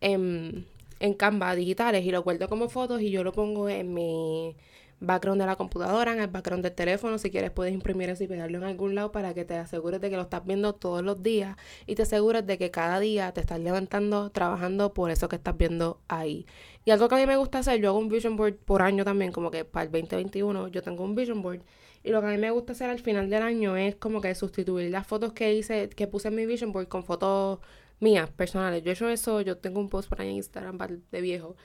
en, 0.00 0.66
en 1.00 1.14
Canva 1.14 1.54
digitales 1.56 2.04
y 2.04 2.12
lo 2.12 2.22
guardo 2.22 2.48
como 2.48 2.68
fotos 2.68 3.00
y 3.00 3.10
yo 3.10 3.24
lo 3.24 3.32
pongo 3.32 3.68
en 3.68 3.92
mi 3.92 4.54
background 5.02 5.40
de 5.40 5.46
la 5.46 5.56
computadora, 5.56 6.12
en 6.12 6.20
el 6.20 6.28
background 6.28 6.62
del 6.62 6.72
teléfono. 6.72 7.18
Si 7.18 7.30
quieres 7.30 7.50
puedes 7.50 7.74
imprimir 7.74 8.08
eso 8.08 8.24
y 8.24 8.28
pegarlo 8.28 8.58
en 8.58 8.64
algún 8.64 8.94
lado 8.94 9.12
para 9.12 9.34
que 9.34 9.44
te 9.44 9.56
asegures 9.56 10.00
de 10.00 10.10
que 10.10 10.16
lo 10.16 10.22
estás 10.22 10.44
viendo 10.46 10.74
todos 10.74 11.02
los 11.02 11.22
días 11.22 11.56
y 11.86 11.94
te 11.94 12.02
asegures 12.02 12.46
de 12.46 12.56
que 12.56 12.70
cada 12.70 13.00
día 13.00 13.32
te 13.32 13.40
estás 13.40 13.60
levantando, 13.60 14.30
trabajando 14.30 14.94
por 14.94 15.10
eso 15.10 15.28
que 15.28 15.36
estás 15.36 15.56
viendo 15.56 16.00
ahí. 16.08 16.46
Y 16.84 16.90
algo 16.92 17.08
que 17.08 17.16
a 17.16 17.18
mí 17.18 17.26
me 17.26 17.36
gusta 17.36 17.58
hacer, 17.58 17.80
yo 17.80 17.90
hago 17.90 17.98
un 17.98 18.08
vision 18.08 18.36
board 18.36 18.54
por 18.56 18.82
año 18.82 19.04
también, 19.04 19.32
como 19.32 19.50
que 19.50 19.64
para 19.64 19.84
el 19.84 19.92
2021 19.92 20.68
yo 20.68 20.82
tengo 20.82 21.04
un 21.04 21.14
vision 21.14 21.42
board. 21.42 21.60
Y 22.04 22.10
lo 22.10 22.20
que 22.20 22.26
a 22.28 22.30
mí 22.30 22.38
me 22.38 22.50
gusta 22.50 22.72
hacer 22.72 22.90
al 22.90 23.00
final 23.00 23.30
del 23.30 23.42
año 23.42 23.76
es 23.76 23.94
como 23.96 24.20
que 24.20 24.34
sustituir 24.34 24.90
las 24.90 25.06
fotos 25.06 25.32
que 25.32 25.54
hice, 25.54 25.88
que 25.88 26.06
puse 26.06 26.28
en 26.28 26.36
mi 26.36 26.46
vision 26.46 26.72
board 26.72 26.88
con 26.88 27.04
fotos 27.04 27.60
mías, 28.00 28.30
personales. 28.30 28.82
Yo 28.82 28.90
he 28.90 28.94
hecho 28.94 29.08
eso, 29.08 29.40
yo 29.40 29.58
tengo 29.58 29.80
un 29.80 29.88
post 29.88 30.08
por 30.08 30.20
ahí 30.20 30.28
en 30.30 30.36
Instagram 30.36 30.78
de 31.10 31.20
viejo 31.20 31.56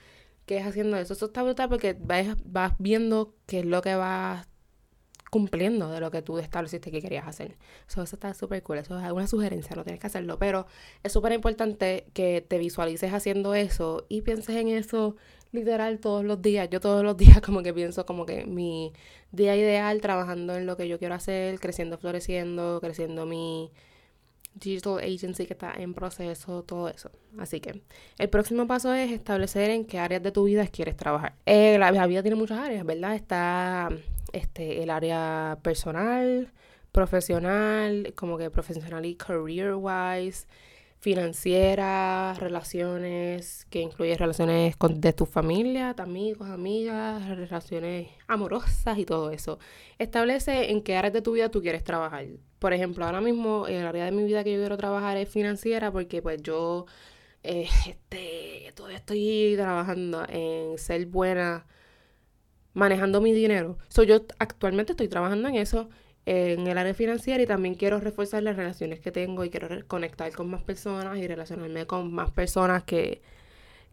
que 0.48 0.58
es 0.58 0.66
haciendo 0.66 0.96
eso. 0.96 1.12
Eso 1.12 1.26
está 1.26 1.44
brutal 1.44 1.68
porque 1.68 1.96
vas, 2.00 2.26
vas 2.44 2.72
viendo 2.80 3.36
qué 3.46 3.60
es 3.60 3.66
lo 3.66 3.82
que 3.82 3.94
vas 3.94 4.48
cumpliendo 5.30 5.90
de 5.90 6.00
lo 6.00 6.10
que 6.10 6.22
tú 6.22 6.38
estableciste 6.38 6.90
que 6.90 7.02
querías 7.02 7.26
hacer. 7.28 7.56
eso 7.86 8.02
está 8.02 8.34
súper 8.34 8.62
cool. 8.62 8.78
Eso 8.78 8.98
es 8.98 9.12
una 9.12 9.26
sugerencia, 9.26 9.76
no 9.76 9.84
tienes 9.84 10.00
que 10.00 10.06
hacerlo. 10.06 10.38
Pero 10.38 10.66
es 11.02 11.12
súper 11.12 11.32
importante 11.32 12.06
que 12.14 12.44
te 12.46 12.58
visualices 12.58 13.12
haciendo 13.12 13.54
eso 13.54 14.06
y 14.08 14.22
pienses 14.22 14.56
en 14.56 14.68
eso 14.68 15.16
literal 15.52 16.00
todos 16.00 16.24
los 16.24 16.40
días. 16.42 16.68
Yo 16.70 16.80
todos 16.80 17.04
los 17.04 17.16
días 17.16 17.40
como 17.42 17.62
que 17.62 17.72
pienso 17.74 18.06
como 18.06 18.26
que 18.26 18.46
mi 18.46 18.92
día 19.32 19.56
ideal 19.56 20.00
trabajando 20.00 20.56
en 20.56 20.66
lo 20.66 20.76
que 20.76 20.88
yo 20.88 20.98
quiero 20.98 21.14
hacer, 21.14 21.60
creciendo, 21.60 21.98
floreciendo, 21.98 22.80
creciendo 22.80 23.26
mi 23.26 23.70
digital 24.58 24.98
agency 24.98 25.46
que 25.46 25.52
está 25.54 25.72
en 25.76 25.94
proceso, 25.94 26.62
todo 26.62 26.88
eso. 26.88 27.10
Así 27.38 27.60
que 27.60 27.82
el 28.18 28.28
próximo 28.28 28.66
paso 28.66 28.92
es 28.94 29.10
establecer 29.10 29.70
en 29.70 29.84
qué 29.84 29.98
áreas 29.98 30.22
de 30.22 30.32
tu 30.32 30.44
vida 30.44 30.66
quieres 30.66 30.96
trabajar. 30.96 31.34
Eh, 31.46 31.78
la, 31.78 32.06
vida 32.06 32.22
tiene 32.22 32.36
muchas 32.36 32.58
áreas, 32.58 32.84
¿verdad? 32.84 33.14
Está 33.14 33.88
este, 34.32 34.82
el 34.82 34.90
área 34.90 35.58
personal, 35.62 36.52
profesional, 36.92 38.12
como 38.16 38.38
que 38.38 38.50
profesional 38.50 39.04
y 39.04 39.14
career 39.14 39.74
wise. 39.74 40.46
Financiera, 41.00 42.34
relaciones, 42.34 43.66
que 43.70 43.80
incluye 43.80 44.16
relaciones 44.16 44.76
con, 44.76 45.00
de 45.00 45.12
tu 45.12 45.26
familia, 45.26 45.94
amigos, 45.98 46.48
amigas, 46.48 47.26
relaciones 47.28 48.08
amorosas 48.26 48.98
y 48.98 49.04
todo 49.04 49.30
eso. 49.30 49.58
Establece 49.98 50.70
en 50.70 50.82
qué 50.82 50.96
áreas 50.96 51.12
de 51.12 51.22
tu 51.22 51.32
vida 51.32 51.50
tú 51.50 51.62
quieres 51.62 51.84
trabajar. 51.84 52.26
Por 52.58 52.72
ejemplo, 52.72 53.04
ahora 53.04 53.20
mismo 53.20 53.66
el 53.68 53.86
área 53.86 54.04
de 54.04 54.12
mi 54.12 54.24
vida 54.24 54.42
que 54.42 54.52
yo 54.52 54.58
quiero 54.58 54.76
trabajar 54.76 55.16
es 55.16 55.28
financiera 55.28 55.92
porque 55.92 56.20
pues 56.22 56.42
yo 56.42 56.86
eh, 57.44 57.68
este, 57.86 58.72
todavía 58.74 58.98
estoy 58.98 59.54
trabajando 59.56 60.24
en 60.28 60.78
ser 60.78 61.06
buena 61.06 61.66
manejando 62.74 63.20
mi 63.20 63.32
dinero. 63.32 63.78
So, 63.88 64.02
yo 64.04 64.22
actualmente 64.38 64.92
estoy 64.92 65.08
trabajando 65.08 65.48
en 65.48 65.56
eso 65.56 65.88
en 66.28 66.66
el 66.66 66.76
área 66.76 66.92
financiera 66.92 67.42
y 67.42 67.46
también 67.46 67.74
quiero 67.74 68.00
reforzar 68.00 68.42
las 68.42 68.54
relaciones 68.54 69.00
que 69.00 69.10
tengo 69.10 69.44
y 69.44 69.50
quiero 69.50 69.68
conectar 69.86 70.30
con 70.32 70.50
más 70.50 70.62
personas 70.62 71.16
y 71.16 71.26
relacionarme 71.26 71.86
con 71.86 72.12
más 72.12 72.30
personas 72.32 72.84
que, 72.84 73.22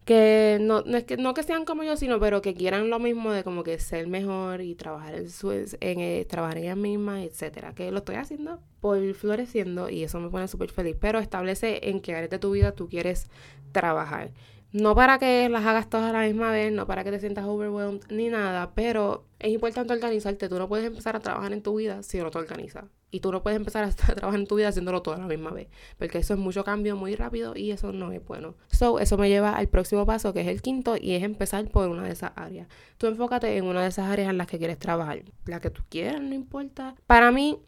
que 0.04 0.58
no, 0.60 0.82
no, 0.82 0.98
es 0.98 1.04
que 1.04 1.16
no 1.16 1.32
que 1.32 1.42
sean 1.42 1.64
como 1.64 1.82
yo, 1.82 1.96
sino 1.96 2.20
pero 2.20 2.42
que 2.42 2.54
quieran 2.54 2.90
lo 2.90 2.98
mismo 2.98 3.32
de 3.32 3.42
como 3.42 3.64
que 3.64 3.78
ser 3.78 4.06
mejor 4.06 4.60
y 4.60 4.74
trabajar 4.74 5.14
en 5.14 5.30
su 5.30 5.50
en 5.50 6.00
eh, 6.00 6.26
trabajar 6.28 6.58
en 6.58 6.64
ellas 6.64 6.76
mismas, 6.76 7.24
etcétera, 7.24 7.74
que 7.74 7.90
lo 7.90 7.98
estoy 7.98 8.16
haciendo 8.16 8.60
por 8.80 9.14
floreciendo 9.14 9.88
y 9.88 10.04
eso 10.04 10.20
me 10.20 10.28
pone 10.28 10.46
súper 10.46 10.70
feliz, 10.70 10.96
pero 11.00 11.18
establece 11.20 11.88
en 11.88 12.00
qué 12.00 12.14
área 12.14 12.28
de 12.28 12.38
tu 12.38 12.50
vida 12.50 12.72
tú 12.72 12.88
quieres 12.88 13.30
trabajar. 13.72 14.30
No 14.76 14.94
para 14.94 15.18
que 15.18 15.48
las 15.48 15.64
hagas 15.64 15.88
todas 15.88 16.10
a 16.10 16.12
la 16.12 16.26
misma 16.26 16.50
vez, 16.50 16.70
no 16.70 16.86
para 16.86 17.02
que 17.02 17.10
te 17.10 17.18
sientas 17.18 17.46
overwhelmed 17.46 18.02
ni 18.10 18.28
nada, 18.28 18.72
pero 18.74 19.24
es 19.38 19.50
importante 19.50 19.94
organizarte. 19.94 20.50
Tú 20.50 20.58
no 20.58 20.68
puedes 20.68 20.86
empezar 20.86 21.16
a 21.16 21.20
trabajar 21.20 21.54
en 21.54 21.62
tu 21.62 21.76
vida 21.76 22.02
si 22.02 22.18
no 22.18 22.30
te 22.30 22.36
organizas. 22.36 22.84
Y 23.10 23.20
tú 23.20 23.32
no 23.32 23.42
puedes 23.42 23.56
empezar 23.56 23.84
a 23.84 23.90
trabajar 24.14 24.38
en 24.38 24.46
tu 24.46 24.56
vida 24.56 24.68
haciéndolo 24.68 25.00
todo 25.00 25.14
a 25.14 25.18
la 25.18 25.28
misma 25.28 25.50
vez. 25.50 25.68
Porque 25.96 26.18
eso 26.18 26.34
es 26.34 26.38
mucho 26.38 26.62
cambio 26.62 26.94
muy 26.94 27.14
rápido 27.14 27.54
y 27.56 27.70
eso 27.70 27.90
no 27.92 28.12
es 28.12 28.22
bueno. 28.26 28.54
So, 28.70 28.98
eso 28.98 29.16
me 29.16 29.30
lleva 29.30 29.52
al 29.56 29.68
próximo 29.68 30.04
paso, 30.04 30.34
que 30.34 30.42
es 30.42 30.46
el 30.46 30.60
quinto, 30.60 30.96
y 31.00 31.14
es 31.14 31.22
empezar 31.22 31.66
por 31.70 31.88
una 31.88 32.02
de 32.02 32.12
esas 32.12 32.32
áreas. 32.36 32.68
Tú 32.98 33.06
enfócate 33.06 33.56
en 33.56 33.64
una 33.64 33.80
de 33.80 33.88
esas 33.88 34.10
áreas 34.10 34.28
en 34.28 34.36
las 34.36 34.46
que 34.46 34.58
quieres 34.58 34.78
trabajar. 34.78 35.22
La 35.46 35.58
que 35.58 35.70
tú 35.70 35.84
quieras, 35.88 36.20
no 36.20 36.34
importa. 36.34 36.96
Para 37.06 37.32
mí, 37.32 37.58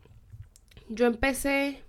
yo 0.90 1.06
empecé 1.06 1.82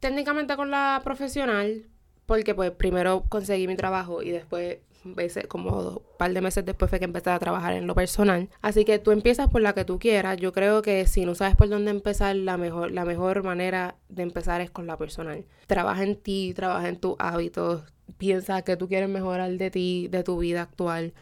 técnicamente 0.00 0.54
con 0.54 0.70
la 0.70 1.00
profesional, 1.02 1.86
porque 2.26 2.54
pues 2.54 2.70
primero 2.70 3.24
conseguí 3.28 3.66
mi 3.66 3.76
trabajo 3.76 4.22
y 4.22 4.30
después 4.30 4.78
veces, 5.04 5.46
como 5.46 5.88
un 5.88 6.02
par 6.18 6.32
de 6.32 6.40
meses 6.40 6.64
después 6.64 6.88
fue 6.88 6.98
que 6.98 7.04
empecé 7.04 7.30
a 7.30 7.38
trabajar 7.38 7.74
en 7.74 7.86
lo 7.86 7.94
personal. 7.94 8.48
Así 8.60 8.84
que 8.84 8.98
tú 8.98 9.10
empiezas 9.10 9.48
por 9.48 9.60
la 9.60 9.74
que 9.74 9.84
tú 9.84 9.98
quieras. 9.98 10.36
Yo 10.36 10.52
creo 10.52 10.82
que 10.82 11.06
si 11.06 11.24
no 11.24 11.34
sabes 11.34 11.56
por 11.56 11.68
dónde 11.68 11.90
empezar, 11.90 12.36
la 12.36 12.56
mejor, 12.56 12.92
la 12.92 13.04
mejor 13.04 13.42
manera 13.42 13.96
de 14.08 14.22
empezar 14.22 14.60
es 14.60 14.70
con 14.70 14.86
la 14.86 14.96
personal. 14.96 15.44
Trabaja 15.66 16.02
en 16.02 16.16
ti, 16.16 16.52
trabaja 16.54 16.88
en 16.88 16.98
tus 16.98 17.14
hábitos, 17.18 17.82
piensa 18.18 18.62
que 18.62 18.76
tú 18.76 18.88
quieres 18.88 19.08
mejorar 19.08 19.50
de 19.50 19.70
ti, 19.70 20.08
de 20.08 20.22
tu 20.22 20.38
vida 20.38 20.62
actual. 20.62 21.14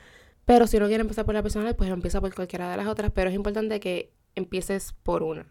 Pero 0.44 0.66
si 0.66 0.78
no 0.78 0.86
quieres 0.86 1.04
empezar 1.04 1.24
por 1.24 1.34
la 1.34 1.42
personal, 1.42 1.76
pues 1.76 1.90
empieza 1.90 2.20
por 2.20 2.34
cualquiera 2.34 2.70
de 2.70 2.76
las 2.76 2.86
otras. 2.86 3.10
Pero 3.12 3.30
es 3.30 3.36
importante 3.36 3.80
que 3.80 4.12
empieces 4.34 4.94
por 5.02 5.22
una. 5.22 5.46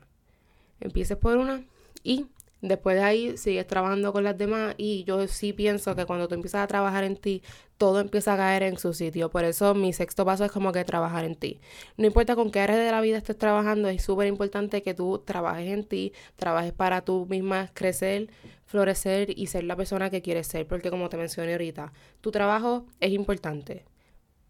Empieces 0.80 1.18
por 1.18 1.38
una 1.38 1.64
y 2.04 2.28
Después 2.62 2.98
de 2.98 3.04
ahí 3.04 3.38
sigues 3.38 3.66
trabajando 3.68 4.12
con 4.12 4.24
las 4.26 4.38
demás 4.38 4.76
y 4.78 5.06
yo 5.06 5.26
sí 5.28 5.54
pienso 5.54 5.96
que 5.96 6.06
cuando 6.06 6.28
tú 6.28 6.36
empiezas 6.36 6.62
a 6.64 6.68
trabajar 6.68 7.06
en 7.06 7.16
ti, 7.16 7.42
todo 7.78 8.02
empieza 8.02 8.34
a 8.34 8.38
caer 8.38 8.64
en 8.64 8.78
su 8.78 8.94
sitio. 8.94 9.30
Por 9.30 9.46
eso 9.46 9.74
mi 9.74 9.94
sexto 9.94 10.26
paso 10.26 10.44
es 10.44 10.52
como 10.52 10.74
que 10.74 10.84
trabajar 10.84 11.24
en 11.24 11.36
ti. 11.36 11.62
No 11.96 12.06
importa 12.06 12.36
con 12.36 12.52
qué 12.52 12.60
área 12.60 12.76
de 12.76 12.92
la 12.92 13.00
vida 13.00 13.18
estés 13.18 13.38
trabajando, 13.38 13.88
es 13.88 14.04
súper 14.04 14.28
importante 14.28 14.84
que 14.84 14.94
tú 14.94 15.24
trabajes 15.26 15.70
en 15.72 15.86
ti, 15.86 16.12
trabajes 16.36 16.74
para 16.74 17.02
tú 17.02 17.26
misma 17.30 17.72
crecer, 17.74 18.30
florecer 18.66 19.38
y 19.38 19.48
ser 19.48 19.64
la 19.64 19.78
persona 19.78 20.10
que 20.10 20.22
quieres 20.22 20.48
ser. 20.48 20.68
Porque 20.68 20.90
como 20.90 21.08
te 21.08 21.16
mencioné 21.16 21.54
ahorita, 21.54 21.94
tu 22.20 22.32
trabajo 22.32 22.86
es 23.00 23.12
importante. 23.14 23.86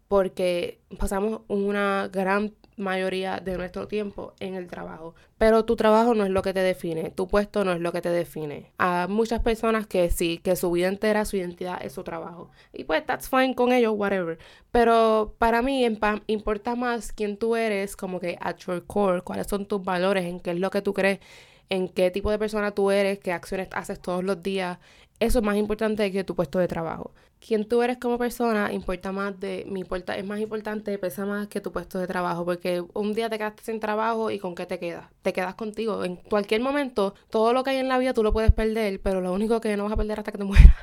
Porque 0.08 0.80
pasamos 0.98 1.42
una 1.46 2.08
gran 2.12 2.52
mayoría 2.80 3.40
de 3.40 3.56
nuestro 3.56 3.86
tiempo 3.86 4.34
en 4.40 4.54
el 4.54 4.66
trabajo. 4.66 5.14
Pero 5.38 5.64
tu 5.64 5.76
trabajo 5.76 6.14
no 6.14 6.24
es 6.24 6.30
lo 6.30 6.42
que 6.42 6.52
te 6.52 6.60
define, 6.60 7.10
tu 7.10 7.28
puesto 7.28 7.64
no 7.64 7.72
es 7.72 7.80
lo 7.80 7.92
que 7.92 8.00
te 8.00 8.10
define. 8.10 8.72
Hay 8.78 9.08
muchas 9.08 9.40
personas 9.40 9.86
que 9.86 10.10
sí, 10.10 10.38
que 10.38 10.56
su 10.56 10.70
vida 10.70 10.88
entera, 10.88 11.24
su 11.24 11.36
identidad 11.36 11.78
es 11.82 11.92
su 11.92 12.02
trabajo. 12.02 12.50
Y 12.72 12.84
pues 12.84 13.04
that's 13.06 13.28
fine 13.28 13.54
con 13.54 13.72
ellos, 13.72 13.94
whatever. 13.96 14.38
Pero 14.72 15.34
para 15.38 15.62
mí 15.62 15.86
importa 16.26 16.74
más 16.74 17.12
quién 17.12 17.36
tú 17.36 17.56
eres, 17.56 17.96
como 17.96 18.20
que 18.20 18.38
at 18.40 18.56
your 18.58 18.84
core, 18.86 19.22
cuáles 19.22 19.46
son 19.46 19.66
tus 19.66 19.82
valores, 19.82 20.24
en 20.24 20.40
qué 20.40 20.50
es 20.52 20.58
lo 20.58 20.70
que 20.70 20.82
tú 20.82 20.92
crees, 20.94 21.20
en 21.68 21.88
qué 21.88 22.10
tipo 22.10 22.30
de 22.30 22.38
persona 22.38 22.72
tú 22.72 22.90
eres, 22.90 23.18
qué 23.18 23.32
acciones 23.32 23.68
haces 23.72 24.00
todos 24.00 24.24
los 24.24 24.42
días. 24.42 24.78
Eso 25.20 25.40
es 25.40 25.44
más 25.44 25.56
importante 25.56 26.10
que 26.12 26.24
tu 26.24 26.34
puesto 26.34 26.58
de 26.58 26.68
trabajo 26.68 27.12
quién 27.40 27.66
tú 27.66 27.82
eres 27.82 27.98
como 27.98 28.18
persona 28.18 28.72
importa 28.72 29.12
más 29.12 29.38
de 29.40 29.64
mi 29.66 29.80
importa 29.80 30.16
es 30.16 30.24
más 30.24 30.40
importante 30.40 30.98
pesa 30.98 31.24
más 31.26 31.48
que 31.48 31.60
tu 31.60 31.72
puesto 31.72 31.98
de 31.98 32.06
trabajo 32.06 32.44
porque 32.44 32.84
un 32.94 33.14
día 33.14 33.30
te 33.30 33.38
quedaste 33.38 33.64
sin 33.64 33.80
trabajo 33.80 34.30
y 34.30 34.38
con 34.38 34.54
qué 34.54 34.66
te 34.66 34.78
quedas 34.78 35.08
te 35.22 35.32
quedas 35.32 35.54
contigo. 35.54 36.04
En 36.04 36.16
cualquier 36.16 36.60
momento 36.60 37.14
todo 37.30 37.52
lo 37.52 37.64
que 37.64 37.70
hay 37.70 37.76
en 37.78 37.88
la 37.88 37.98
vida 37.98 38.14
tú 38.14 38.22
lo 38.22 38.32
puedes 38.32 38.52
perder 38.52 39.00
pero 39.00 39.20
lo 39.20 39.32
único 39.32 39.60
que 39.60 39.76
no 39.76 39.84
vas 39.84 39.92
a 39.92 39.96
perder 39.96 40.18
hasta 40.18 40.32
que 40.32 40.38
te 40.38 40.44
mueras 40.50 40.76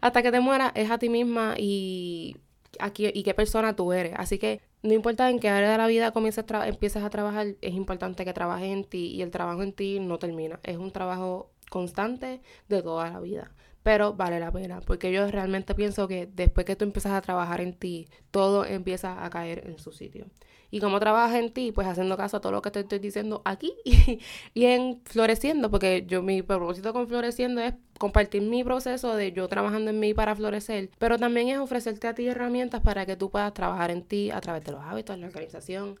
hasta 0.00 0.22
que 0.22 0.32
te 0.32 0.40
mueras 0.40 0.72
es 0.74 0.90
a 0.90 0.98
ti 0.98 1.08
misma 1.08 1.54
y 1.58 2.36
aquí 2.78 3.10
y 3.12 3.22
qué 3.22 3.34
persona 3.34 3.76
tú 3.76 3.92
eres. 3.92 4.14
Así 4.16 4.38
que 4.38 4.60
no 4.82 4.94
importa 4.94 5.28
en 5.30 5.40
qué 5.40 5.48
área 5.48 5.70
de 5.70 5.78
la 5.78 5.86
vida 5.86 6.12
comiences 6.12 6.44
a 6.50 6.68
empieces 6.68 7.02
a 7.02 7.10
trabajar 7.10 7.56
es 7.60 7.74
importante 7.74 8.24
que 8.24 8.32
trabajes 8.32 8.68
en 8.68 8.84
ti 8.84 9.12
y 9.14 9.22
el 9.22 9.30
trabajo 9.30 9.62
en 9.62 9.72
ti 9.72 10.00
no 10.00 10.18
termina 10.18 10.60
es 10.62 10.76
un 10.76 10.92
trabajo 10.92 11.50
constante 11.70 12.40
de 12.68 12.82
toda 12.82 13.10
la 13.10 13.20
vida 13.20 13.52
pero 13.88 14.12
vale 14.12 14.38
la 14.38 14.52
pena, 14.52 14.82
porque 14.82 15.10
yo 15.10 15.30
realmente 15.30 15.74
pienso 15.74 16.06
que 16.06 16.26
después 16.26 16.66
que 16.66 16.76
tú 16.76 16.84
empiezas 16.84 17.12
a 17.12 17.22
trabajar 17.22 17.62
en 17.62 17.72
ti, 17.72 18.06
todo 18.30 18.66
empieza 18.66 19.24
a 19.24 19.30
caer 19.30 19.66
en 19.66 19.78
su 19.78 19.92
sitio. 19.92 20.26
Y 20.70 20.80
como 20.80 21.00
trabajas 21.00 21.36
en 21.36 21.54
ti, 21.54 21.72
pues 21.72 21.88
haciendo 21.88 22.14
caso 22.18 22.36
a 22.36 22.40
todo 22.42 22.52
lo 22.52 22.60
que 22.60 22.70
te 22.70 22.80
estoy 22.80 22.98
diciendo 22.98 23.40
aquí 23.46 23.72
y, 24.52 24.64
en 24.66 25.00
Floreciendo, 25.06 25.70
porque 25.70 26.04
yo 26.06 26.22
mi 26.22 26.42
propósito 26.42 26.92
con 26.92 27.08
Floreciendo 27.08 27.62
es 27.62 27.72
compartir 27.98 28.42
mi 28.42 28.62
proceso 28.62 29.16
de 29.16 29.32
yo 29.32 29.48
trabajando 29.48 29.88
en 29.88 29.98
mí 29.98 30.12
para 30.12 30.36
florecer, 30.36 30.90
pero 30.98 31.16
también 31.16 31.48
es 31.48 31.58
ofrecerte 31.58 32.08
a 32.08 32.14
ti 32.14 32.26
herramientas 32.28 32.82
para 32.82 33.06
que 33.06 33.16
tú 33.16 33.30
puedas 33.30 33.54
trabajar 33.54 33.90
en 33.90 34.02
ti 34.02 34.30
a 34.30 34.42
través 34.42 34.64
de 34.64 34.72
los 34.72 34.82
hábitos, 34.82 35.18
la 35.18 35.28
organización 35.28 35.98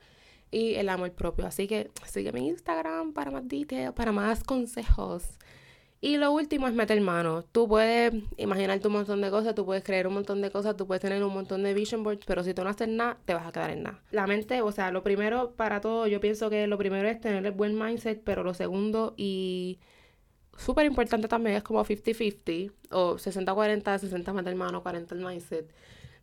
y 0.50 0.74
el 0.74 0.90
amor 0.90 1.12
propio. 1.12 1.46
Así 1.46 1.66
que 1.66 1.90
sigue 2.04 2.32
mi 2.32 2.48
Instagram 2.48 3.14
para 3.14 3.30
más 3.30 3.48
details, 3.48 3.94
para 3.94 4.12
más 4.12 4.44
consejos. 4.44 5.38
Y 6.00 6.16
lo 6.16 6.30
último 6.30 6.68
es 6.68 6.74
meter 6.74 7.00
mano. 7.00 7.42
Tú 7.50 7.66
puedes 7.66 8.12
imaginarte 8.36 8.86
un 8.86 8.94
montón 8.94 9.20
de 9.20 9.30
cosas, 9.30 9.54
tú 9.56 9.64
puedes 9.64 9.82
creer 9.82 10.06
un 10.06 10.14
montón 10.14 10.40
de 10.40 10.50
cosas, 10.50 10.76
tú 10.76 10.86
puedes 10.86 11.00
tener 11.02 11.24
un 11.24 11.34
montón 11.34 11.64
de 11.64 11.74
vision 11.74 12.04
boards, 12.04 12.24
pero 12.24 12.44
si 12.44 12.54
tú 12.54 12.62
no 12.62 12.70
haces 12.70 12.88
nada, 12.88 13.18
te 13.24 13.34
vas 13.34 13.46
a 13.46 13.52
quedar 13.52 13.70
en 13.70 13.82
nada. 13.82 14.00
La 14.12 14.28
mente, 14.28 14.62
o 14.62 14.70
sea, 14.70 14.92
lo 14.92 15.02
primero 15.02 15.52
para 15.56 15.80
todo, 15.80 16.06
yo 16.06 16.20
pienso 16.20 16.50
que 16.50 16.68
lo 16.68 16.78
primero 16.78 17.08
es 17.08 17.20
tener 17.20 17.44
el 17.44 17.52
buen 17.52 17.76
mindset, 17.76 18.22
pero 18.22 18.44
lo 18.44 18.54
segundo 18.54 19.14
y 19.16 19.80
súper 20.56 20.86
importante 20.86 21.26
también 21.26 21.56
es 21.56 21.62
como 21.64 21.84
50-50 21.84 22.72
o 22.92 23.16
60-40, 23.16 23.98
60 23.98 24.32
meter 24.32 24.54
mano, 24.54 24.82
40 24.84 25.14
el 25.16 25.24
mindset. 25.24 25.68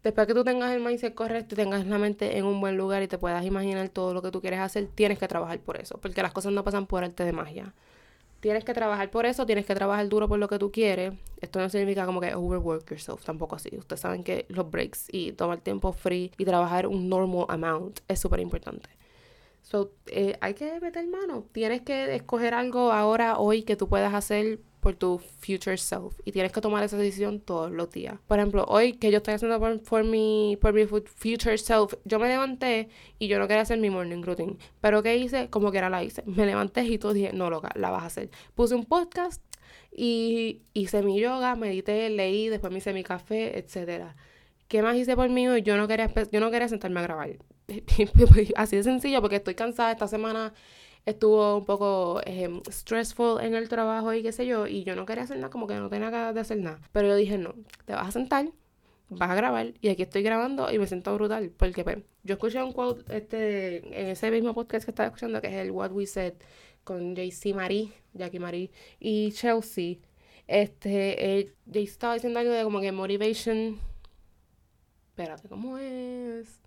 Después 0.03 0.27
que 0.27 0.33
tú 0.33 0.43
tengas 0.45 0.71
el 0.71 0.81
mindset 0.81 1.13
correcto, 1.15 1.55
tengas 1.55 1.85
la 1.85 1.97
mente 1.97 2.37
en 2.37 2.45
un 2.45 2.61
buen 2.61 2.77
lugar 2.77 3.03
y 3.03 3.07
te 3.09 3.17
puedas 3.17 3.43
imaginar 3.45 3.89
todo 3.89 4.13
lo 4.13 4.21
que 4.21 4.31
tú 4.31 4.39
quieres 4.39 4.59
hacer, 4.61 4.87
tienes 4.87 5.19
que 5.19 5.27
trabajar 5.27 5.59
por 5.59 5.77
eso, 5.81 5.97
porque 5.97 6.21
las 6.21 6.31
cosas 6.31 6.53
no 6.53 6.63
pasan 6.63 6.85
por 6.85 7.03
arte 7.03 7.25
de 7.25 7.33
magia 7.33 7.73
tienes 8.45 8.63
que 8.63 8.75
trabajar 8.75 9.09
por 9.09 9.25
eso, 9.25 9.43
tienes 9.47 9.65
que 9.65 9.73
trabajar 9.73 10.07
duro 10.07 10.27
por 10.27 10.37
lo 10.37 10.47
que 10.47 10.59
tú 10.59 10.71
quieres. 10.71 11.13
Esto 11.41 11.59
no 11.59 11.67
significa 11.67 12.05
como 12.05 12.21
que 12.21 12.35
overwork 12.35 12.87
yourself, 12.91 13.25
tampoco 13.25 13.55
así. 13.55 13.75
Ustedes 13.75 14.01
saben 14.01 14.23
que 14.23 14.45
los 14.49 14.69
breaks 14.69 15.07
y 15.11 15.31
tomar 15.31 15.61
tiempo 15.61 15.91
free 15.93 16.31
y 16.37 16.45
trabajar 16.45 16.85
un 16.85 17.09
normal 17.09 17.45
amount 17.49 18.01
es 18.07 18.19
súper 18.19 18.39
importante. 18.41 18.87
So, 19.63 19.93
eh, 20.05 20.37
hay 20.41 20.53
que 20.53 20.79
meter 20.79 21.07
mano. 21.07 21.47
Tienes 21.53 21.81
que 21.81 22.13
escoger 22.13 22.53
algo 22.53 22.91
ahora, 22.91 23.39
hoy, 23.39 23.63
que 23.63 23.75
tú 23.75 23.89
puedas 23.89 24.13
hacer 24.13 24.59
por 24.85 24.93
tu 24.93 25.17
future 25.17 25.77
self 25.77 26.13
y 26.25 26.31
tienes 26.31 26.51
que 26.51 26.61
tomar 26.61 26.83
esa 26.83 26.95
decisión 26.95 27.39
todos 27.39 27.71
los 27.71 27.89
días. 27.89 28.19
Por 28.27 28.37
ejemplo, 28.37 28.65
hoy 28.67 28.93
que 28.93 29.09
yo 29.09 29.17
estoy 29.17 29.33
haciendo 29.33 29.59
por, 29.59 30.03
mi, 30.03 30.59
por 30.61 30.73
mi 30.73 30.85
future 30.85 31.57
self, 31.57 31.95
yo 32.03 32.19
me 32.19 32.27
levanté 32.27 32.89
y 33.17 33.27
yo 33.27 33.39
no 33.39 33.47
quería 33.47 33.63
hacer 33.63 33.79
mi 33.79 33.89
morning 33.89 34.21
routine. 34.21 34.57
Pero 34.81 35.01
¿qué 35.01 35.17
hice? 35.17 35.49
Como 35.49 35.71
que 35.71 35.79
era 35.79 35.89
la 35.89 36.03
hice. 36.03 36.21
Me 36.27 36.45
levanté 36.45 36.83
y 36.83 36.99
todo 36.99 37.13
dije, 37.13 37.33
no, 37.33 37.49
loca, 37.49 37.71
la 37.73 37.89
vas 37.89 38.03
a 38.03 38.05
hacer. 38.05 38.29
Puse 38.53 38.75
un 38.75 38.85
podcast 38.85 39.41
y 39.91 40.61
hice 40.75 41.01
mi 41.01 41.19
yoga, 41.19 41.55
medité, 41.55 42.07
leí, 42.11 42.47
después 42.49 42.71
me 42.71 42.77
hice 42.77 42.93
mi 42.93 43.03
café, 43.03 43.57
etcétera. 43.57 44.15
¿Qué 44.67 44.83
más 44.83 44.95
hice 44.97 45.15
por 45.15 45.29
mí? 45.29 45.47
Yo 45.63 45.77
no 45.77 45.87
quería, 45.87 46.13
yo 46.31 46.39
no 46.39 46.51
quería 46.51 46.69
sentarme 46.69 46.99
a 46.99 47.03
grabar. 47.03 47.29
Así 48.55 48.75
de 48.75 48.83
sencillo, 48.83 49.19
porque 49.19 49.37
estoy 49.37 49.55
cansada 49.55 49.91
esta 49.91 50.07
semana 50.07 50.53
estuvo 51.05 51.57
un 51.57 51.65
poco 51.65 52.21
eh, 52.25 52.61
stressful 52.69 53.41
en 53.41 53.55
el 53.55 53.69
trabajo 53.69 54.13
y 54.13 54.23
qué 54.23 54.31
sé 54.31 54.45
yo, 54.45 54.67
y 54.67 54.83
yo 54.83 54.95
no 54.95 55.05
quería 55.05 55.23
hacer 55.23 55.37
nada, 55.37 55.49
como 55.49 55.67
que 55.67 55.75
no 55.75 55.89
tenía 55.89 56.09
ganas 56.09 56.33
de 56.33 56.41
hacer 56.41 56.57
nada. 56.57 56.79
Pero 56.91 57.07
yo 57.07 57.15
dije, 57.15 57.37
no, 57.37 57.53
te 57.85 57.93
vas 57.93 58.07
a 58.07 58.11
sentar, 58.11 58.47
vas 59.09 59.29
a 59.29 59.35
grabar, 59.35 59.73
y 59.81 59.89
aquí 59.89 60.01
estoy 60.03 60.23
grabando 60.23 60.71
y 60.71 60.79
me 60.79 60.87
siento 60.87 61.13
brutal, 61.15 61.51
porque 61.57 61.83
pues, 61.83 61.99
yo 62.23 62.33
escuché 62.33 62.61
un 62.63 62.73
quote 62.73 63.15
este, 63.15 64.01
en 64.01 64.09
ese 64.09 64.31
mismo 64.31 64.53
podcast 64.53 64.85
que 64.85 64.91
estaba 64.91 65.07
escuchando, 65.07 65.41
que 65.41 65.47
es 65.47 65.53
el 65.55 65.71
What 65.71 65.91
We 65.91 66.07
Said, 66.07 66.33
con 66.83 67.15
JC 67.15 67.53
Marie, 67.53 67.91
Jackie 68.13 68.39
Marie 68.39 68.71
y 68.99 69.31
Chelsea. 69.31 69.97
Este, 70.47 71.39
eh, 71.39 71.53
estaba 71.73 72.13
diciendo 72.13 72.39
algo 72.39 72.53
de 72.53 72.63
como 72.63 72.79
que 72.79 72.91
motivation. 72.91 73.79
Espérate, 75.09 75.49
¿cómo 75.49 75.77
es? 75.77 76.61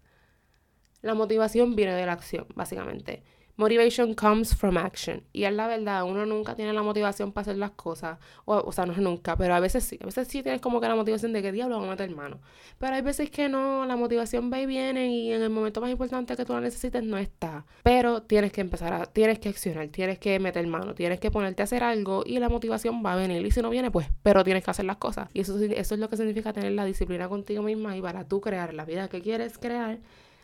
La 1.03 1.15
motivación 1.15 1.77
viene 1.77 1.95
de 1.95 2.07
la 2.07 2.13
acción, 2.13 2.47
básicamente. 2.55 3.23
Motivation 3.59 4.15
comes 4.15 4.55
from 4.55 4.77
action. 4.77 5.25
Y 5.33 5.43
es 5.43 5.53
la 5.53 5.67
verdad, 5.67 6.05
uno 6.05 6.25
nunca 6.25 6.55
tiene 6.55 6.73
la 6.73 6.85
motivación 6.85 7.33
para 7.33 7.43
hacer 7.43 7.57
las 7.57 7.73
cosas. 7.73 8.17
O, 8.45 8.55
o 8.55 8.71
sea, 8.71 8.87
no 8.87 8.93
es 8.93 9.01
nunca, 9.01 9.37
pero 9.37 9.53
a 9.53 9.59
veces 9.59 9.83
sí. 9.83 9.99
A 10.01 10.07
veces 10.07 10.29
sí 10.29 10.45
tienes 10.45 10.61
como 10.61 10.81
que 10.81 10.87
la 10.87 10.95
motivación 10.95 11.33
de 11.33 11.43
que 11.43 11.51
diablo 11.51 11.75
vamos 11.75 11.89
a 11.89 11.91
meter 11.91 12.15
mano. 12.15 12.39
Pero 12.79 12.95
hay 12.95 13.03
veces 13.03 13.31
que 13.31 13.49
no, 13.49 13.85
la 13.85 13.97
motivación 13.97 14.49
va 14.53 14.61
y 14.61 14.67
viene 14.67 15.09
y 15.09 15.33
en 15.33 15.43
el 15.43 15.51
momento 15.51 15.81
más 15.81 15.91
importante 15.91 16.37
que 16.37 16.45
tú 16.45 16.53
la 16.53 16.61
necesites 16.61 17.03
no 17.03 17.19
está. 17.19 17.67
Pero 17.83 18.23
tienes 18.23 18.53
que 18.53 18.61
empezar 18.61 18.93
a, 18.93 19.07
tienes 19.07 19.41
que 19.41 19.49
accionar, 19.49 19.89
tienes 19.89 20.21
que 20.21 20.39
meter 20.39 20.65
mano, 20.69 20.95
tienes 20.95 21.19
que 21.19 21.33
ponerte 21.33 21.61
a 21.61 21.65
hacer 21.65 21.83
algo 21.83 22.23
y 22.25 22.39
la 22.39 22.49
motivación 22.49 23.03
va 23.05 23.15
a 23.15 23.17
venir. 23.17 23.45
Y 23.45 23.51
si 23.51 23.61
no 23.61 23.71
viene, 23.71 23.91
pues, 23.91 24.07
pero 24.23 24.45
tienes 24.45 24.63
que 24.63 24.71
hacer 24.71 24.85
las 24.85 24.99
cosas. 24.99 25.31
Y 25.35 25.41
eso, 25.41 25.59
eso 25.59 25.95
es 25.95 26.01
lo 26.01 26.09
que 26.09 26.17
significa 26.17 26.53
tener 26.53 26.71
la 26.71 26.85
disciplina 26.85 27.29
contigo 27.29 27.65
misma 27.65 27.97
y 27.97 28.03
para 28.03 28.23
tú 28.23 28.41
crear 28.41 28.73
la 28.73 28.85
vida 28.85 29.09
que 29.09 29.21
quieres 29.21 29.59
crear, 29.59 29.99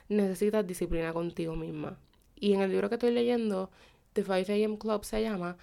necesitas 0.08 0.66
disciplina 0.66 1.12
contigo 1.12 1.54
misma. 1.54 1.96
Y 2.36 2.54
en 2.54 2.60
el 2.60 2.70
libro 2.70 2.88
que 2.88 2.96
estoy 2.96 3.10
leyendo, 3.10 3.70
The 4.12 4.22
5 4.22 4.52
AM 4.52 4.76
Club 4.76 5.04
se 5.04 5.22
llama, 5.22 5.56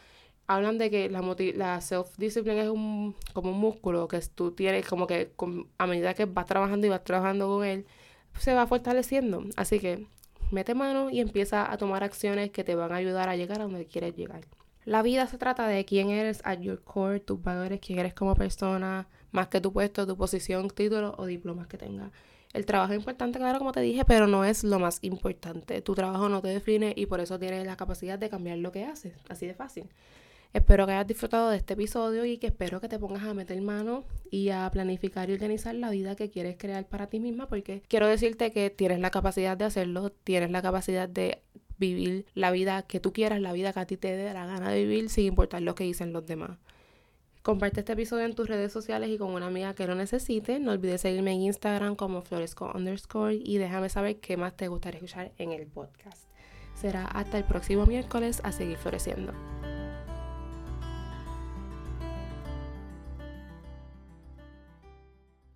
hablan 0.47 0.77
de 0.77 0.89
que 0.89 1.09
la, 1.09 1.21
la 1.55 1.81
self-discipline 1.81 2.59
es 2.59 2.69
un, 2.69 3.15
como 3.33 3.51
un 3.51 3.59
músculo 3.59 4.07
que 4.07 4.19
tú 4.33 4.51
tienes 4.51 4.87
como 4.87 5.07
que 5.07 5.31
a 5.77 5.87
medida 5.87 6.13
que 6.13 6.25
vas 6.25 6.45
trabajando 6.45 6.87
y 6.87 6.89
vas 6.89 7.03
trabajando 7.03 7.47
con 7.47 7.65
él, 7.65 7.85
se 8.37 8.53
va 8.53 8.67
fortaleciendo. 8.67 9.43
Así 9.55 9.79
que 9.79 10.07
mete 10.51 10.75
mano 10.75 11.09
y 11.09 11.19
empieza 11.19 11.71
a 11.71 11.77
tomar 11.77 12.03
acciones 12.03 12.51
que 12.51 12.63
te 12.63 12.75
van 12.75 12.91
a 12.91 12.95
ayudar 12.95 13.29
a 13.29 13.35
llegar 13.35 13.61
a 13.61 13.63
donde 13.63 13.85
quieres 13.85 14.15
llegar. 14.15 14.45
La 14.83 15.03
vida 15.03 15.27
se 15.27 15.37
trata 15.37 15.67
de 15.67 15.85
quién 15.85 16.09
eres 16.09 16.41
at 16.43 16.59
your 16.59 16.81
core, 16.83 17.19
tus 17.19 17.41
valores, 17.41 17.79
quién 17.79 17.99
eres 17.99 18.13
como 18.13 18.35
persona, 18.35 19.07
más 19.31 19.47
que 19.47 19.61
tu 19.61 19.71
puesto, 19.71 20.07
tu 20.07 20.17
posición, 20.17 20.69
título 20.69 21.13
o 21.17 21.25
diplomas 21.25 21.67
que 21.67 21.77
tengas. 21.77 22.11
El 22.53 22.65
trabajo 22.65 22.93
es 22.93 22.99
importante, 22.99 23.39
claro, 23.39 23.59
como 23.59 23.71
te 23.71 23.81
dije, 23.81 24.03
pero 24.05 24.27
no 24.27 24.43
es 24.43 24.63
lo 24.63 24.77
más 24.79 24.99
importante. 25.01 25.81
Tu 25.81 25.95
trabajo 25.95 26.27
no 26.27 26.41
te 26.41 26.49
define 26.49 26.93
y 26.95 27.05
por 27.05 27.21
eso 27.21 27.39
tienes 27.39 27.65
la 27.65 27.77
capacidad 27.77 28.19
de 28.19 28.29
cambiar 28.29 28.57
lo 28.57 28.71
que 28.71 28.83
haces. 28.83 29.13
Así 29.29 29.47
de 29.47 29.53
fácil. 29.53 29.89
Espero 30.53 30.85
que 30.85 30.91
hayas 30.91 31.07
disfrutado 31.07 31.49
de 31.49 31.57
este 31.57 31.73
episodio 31.75 32.25
y 32.25 32.37
que 32.37 32.47
espero 32.47 32.81
que 32.81 32.89
te 32.89 32.99
pongas 32.99 33.23
a 33.23 33.33
meter 33.33 33.61
mano 33.61 34.03
y 34.29 34.49
a 34.49 34.69
planificar 34.69 35.29
y 35.29 35.33
organizar 35.33 35.73
la 35.75 35.89
vida 35.89 36.17
que 36.17 36.29
quieres 36.29 36.57
crear 36.57 36.85
para 36.87 37.07
ti 37.07 37.21
misma 37.21 37.47
porque 37.47 37.83
quiero 37.87 38.07
decirte 38.07 38.51
que 38.51 38.69
tienes 38.69 38.99
la 38.99 39.11
capacidad 39.11 39.55
de 39.55 39.63
hacerlo, 39.63 40.11
tienes 40.11 40.51
la 40.51 40.61
capacidad 40.61 41.07
de 41.07 41.41
vivir 41.77 42.25
la 42.33 42.51
vida 42.51 42.81
que 42.83 42.99
tú 42.99 43.13
quieras, 43.13 43.39
la 43.39 43.53
vida 43.53 43.71
que 43.71 43.79
a 43.79 43.85
ti 43.85 43.95
te 43.95 44.15
dé 44.15 44.33
la 44.33 44.45
gana 44.45 44.71
de 44.71 44.83
vivir 44.83 45.09
sin 45.09 45.25
importar 45.25 45.61
lo 45.61 45.73
que 45.73 45.85
dicen 45.85 46.11
los 46.11 46.25
demás. 46.25 46.57
Comparte 47.41 47.79
este 47.79 47.93
episodio 47.93 48.25
en 48.25 48.35
tus 48.35 48.47
redes 48.47 48.71
sociales 48.71 49.09
y 49.09 49.17
con 49.17 49.31
una 49.31 49.47
amiga 49.47 49.73
que 49.73 49.87
lo 49.87 49.95
necesite. 49.95 50.59
No 50.59 50.73
olvides 50.73 51.01
seguirme 51.01 51.33
en 51.33 51.41
Instagram 51.41 51.95
como 51.95 52.21
floresco 52.21 52.71
underscore 52.75 53.33
y 53.33 53.57
déjame 53.57 53.89
saber 53.89 54.19
qué 54.19 54.37
más 54.37 54.55
te 54.55 54.67
gustaría 54.67 54.99
escuchar 54.99 55.31
en 55.37 55.51
el 55.51 55.65
podcast. 55.65 56.27
Será 56.75 57.05
hasta 57.05 57.39
el 57.39 57.43
próximo 57.43 57.87
miércoles 57.87 58.41
a 58.43 58.51
seguir 58.51 58.77
floreciendo. 58.77 59.33